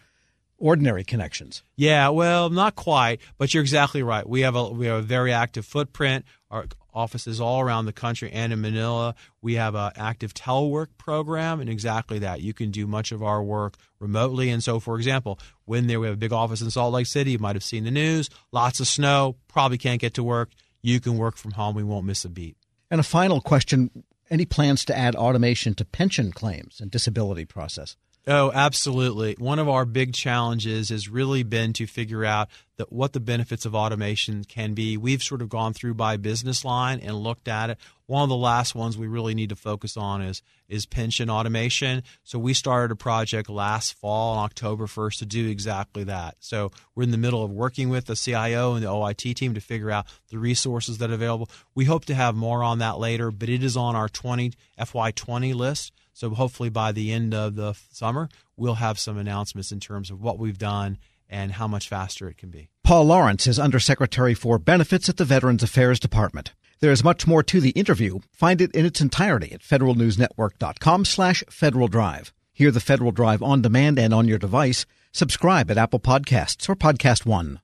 ordinary 0.57 1.03
connections. 1.03 1.61
Yeah, 1.75 2.07
well, 2.09 2.49
not 2.49 2.75
quite, 2.75 3.19
but 3.37 3.53
you're 3.53 3.63
exactly 3.63 4.01
right. 4.01 4.27
We 4.27 4.41
have 4.41 4.55
a 4.55 4.69
we 4.69 4.85
have 4.85 4.99
a 4.99 5.01
very 5.01 5.33
active 5.33 5.65
footprint. 5.65 6.23
Our 6.49 6.67
offices 6.99 7.39
all 7.39 7.61
around 7.61 7.85
the 7.85 7.93
country 7.93 8.29
and 8.31 8.51
in 8.51 8.59
Manila. 8.59 9.15
We 9.41 9.53
have 9.55 9.73
an 9.73 9.91
active 9.95 10.33
telework 10.33 10.87
program, 10.97 11.61
and 11.61 11.69
exactly 11.69 12.19
that. 12.19 12.41
You 12.41 12.53
can 12.53 12.71
do 12.71 12.85
much 12.85 13.13
of 13.13 13.23
our 13.23 13.41
work 13.41 13.75
remotely. 13.99 14.49
And 14.49 14.61
so, 14.61 14.79
for 14.79 14.97
example, 14.97 15.39
when 15.65 15.87
there 15.87 15.99
we 15.99 16.07
have 16.07 16.15
a 16.15 16.17
big 16.17 16.33
office 16.33 16.61
in 16.61 16.69
Salt 16.69 16.93
Lake 16.93 17.07
City, 17.07 17.31
you 17.31 17.39
might 17.39 17.55
have 17.55 17.63
seen 17.63 17.85
the 17.85 17.91
news. 17.91 18.29
Lots 18.51 18.81
of 18.81 18.87
snow. 18.87 19.37
Probably 19.47 19.77
can't 19.77 20.01
get 20.01 20.13
to 20.15 20.23
work. 20.23 20.51
You 20.81 20.99
can 20.99 21.17
work 21.17 21.37
from 21.37 21.51
home. 21.51 21.75
We 21.75 21.83
won't 21.83 22.05
miss 22.05 22.25
a 22.25 22.29
beat. 22.29 22.57
And 22.91 22.99
a 22.99 23.03
final 23.03 23.39
question: 23.39 24.03
Any 24.29 24.45
plans 24.45 24.83
to 24.85 24.97
add 24.97 25.15
automation 25.15 25.75
to 25.75 25.85
pension 25.85 26.31
claims 26.31 26.81
and 26.81 26.91
disability 26.91 27.45
process? 27.45 27.95
Oh, 28.27 28.51
absolutely. 28.53 29.35
One 29.39 29.59
of 29.59 29.69
our 29.69 29.85
big 29.85 30.13
challenges 30.13 30.89
has 30.89 31.09
really 31.09 31.43
been 31.43 31.73
to 31.73 31.87
figure 31.87 32.25
out 32.25 32.49
that 32.77 32.91
what 32.91 33.13
the 33.13 33.19
benefits 33.19 33.65
of 33.65 33.73
automation 33.73 34.43
can 34.43 34.73
be. 34.73 34.97
We've 34.97 35.23
sort 35.23 35.41
of 35.41 35.49
gone 35.49 35.73
through 35.73 35.95
by 35.95 36.17
business 36.17 36.63
line 36.63 36.99
and 36.99 37.15
looked 37.17 37.47
at 37.47 37.69
it. 37.69 37.77
One 38.05 38.23
of 38.23 38.29
the 38.29 38.35
last 38.35 38.75
ones 38.75 38.97
we 38.97 39.07
really 39.07 39.33
need 39.33 39.49
to 39.49 39.55
focus 39.55 39.95
on 39.97 40.21
is 40.21 40.41
is 40.67 40.85
pension 40.85 41.29
automation. 41.29 42.03
So 42.23 42.37
we 42.37 42.53
started 42.53 42.91
a 42.91 42.95
project 42.95 43.49
last 43.49 43.93
fall 43.93 44.37
on 44.37 44.45
October 44.45 44.85
1st 44.85 45.19
to 45.19 45.25
do 45.25 45.47
exactly 45.47 46.03
that. 46.03 46.35
So 46.39 46.71
we're 46.93 47.03
in 47.03 47.11
the 47.11 47.17
middle 47.17 47.43
of 47.43 47.51
working 47.51 47.89
with 47.89 48.05
the 48.05 48.15
CIO 48.15 48.75
and 48.75 48.83
the 48.83 48.89
OIT 48.89 49.35
team 49.35 49.55
to 49.55 49.61
figure 49.61 49.89
out 49.89 50.05
the 50.29 50.37
resources 50.37 50.99
that 50.99 51.09
are 51.09 51.15
available. 51.15 51.49
We 51.73 51.85
hope 51.85 52.05
to 52.05 52.15
have 52.15 52.35
more 52.35 52.63
on 52.63 52.79
that 52.79 52.99
later, 52.99 53.31
but 53.31 53.49
it 53.49 53.63
is 53.63 53.75
on 53.75 53.95
our 53.95 54.09
20 54.09 54.53
FY20 54.79 55.55
list. 55.55 55.91
So 56.19 56.29
hopefully 56.31 56.67
by 56.67 56.91
the 56.91 57.13
end 57.13 57.33
of 57.33 57.55
the 57.55 57.75
summer, 57.93 58.27
we'll 58.57 58.73
have 58.73 58.99
some 58.99 59.17
announcements 59.17 59.71
in 59.71 59.79
terms 59.79 60.11
of 60.11 60.21
what 60.21 60.37
we've 60.37 60.57
done 60.57 60.97
and 61.29 61.53
how 61.53 61.65
much 61.65 61.87
faster 61.87 62.27
it 62.27 62.35
can 62.35 62.49
be. 62.49 62.67
Paul 62.83 63.05
Lawrence 63.05 63.47
is 63.47 63.57
Undersecretary 63.57 64.33
for 64.33 64.59
Benefits 64.59 65.07
at 65.07 65.15
the 65.15 65.23
Veterans 65.23 65.63
Affairs 65.63 65.97
Department. 65.97 66.53
There 66.81 66.91
is 66.91 67.05
much 67.05 67.25
more 67.25 67.41
to 67.43 67.61
the 67.61 67.69
interview. 67.69 68.19
Find 68.33 68.59
it 68.59 68.75
in 68.75 68.85
its 68.85 68.99
entirety 68.99 69.53
at 69.53 69.61
federalnewsnetwork.com 69.61 71.05
slash 71.05 71.41
Federal 71.49 71.87
Drive. 71.87 72.33
Hear 72.51 72.71
the 72.71 72.81
Federal 72.81 73.13
Drive 73.13 73.41
on 73.41 73.61
demand 73.61 73.97
and 73.97 74.13
on 74.13 74.27
your 74.27 74.39
device. 74.39 74.85
Subscribe 75.13 75.71
at 75.71 75.77
Apple 75.77 76.01
Podcasts 76.01 76.67
or 76.67 76.75
Podcast 76.75 77.25
One. 77.25 77.61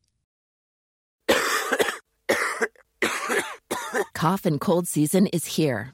Cough 4.14 4.46
and 4.46 4.62
cold 4.62 4.88
season 4.88 5.28
is 5.28 5.46
here. 5.46 5.94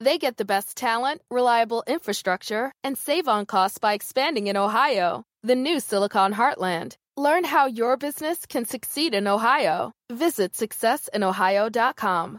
they 0.00 0.18
get 0.18 0.36
the 0.36 0.44
best 0.44 0.76
talent, 0.76 1.22
reliable 1.30 1.82
infrastructure, 1.86 2.72
and 2.84 2.96
save 2.96 3.28
on 3.28 3.46
costs 3.46 3.78
by 3.78 3.92
expanding 3.94 4.46
in 4.46 4.56
Ohio, 4.56 5.24
the 5.42 5.56
new 5.56 5.80
Silicon 5.80 6.34
Heartland. 6.34 6.96
Learn 7.16 7.44
how 7.44 7.66
your 7.66 7.96
business 7.96 8.46
can 8.46 8.64
succeed 8.64 9.14
in 9.14 9.26
Ohio. 9.26 9.92
Visit 10.10 10.52
successinohio.com. 10.52 12.38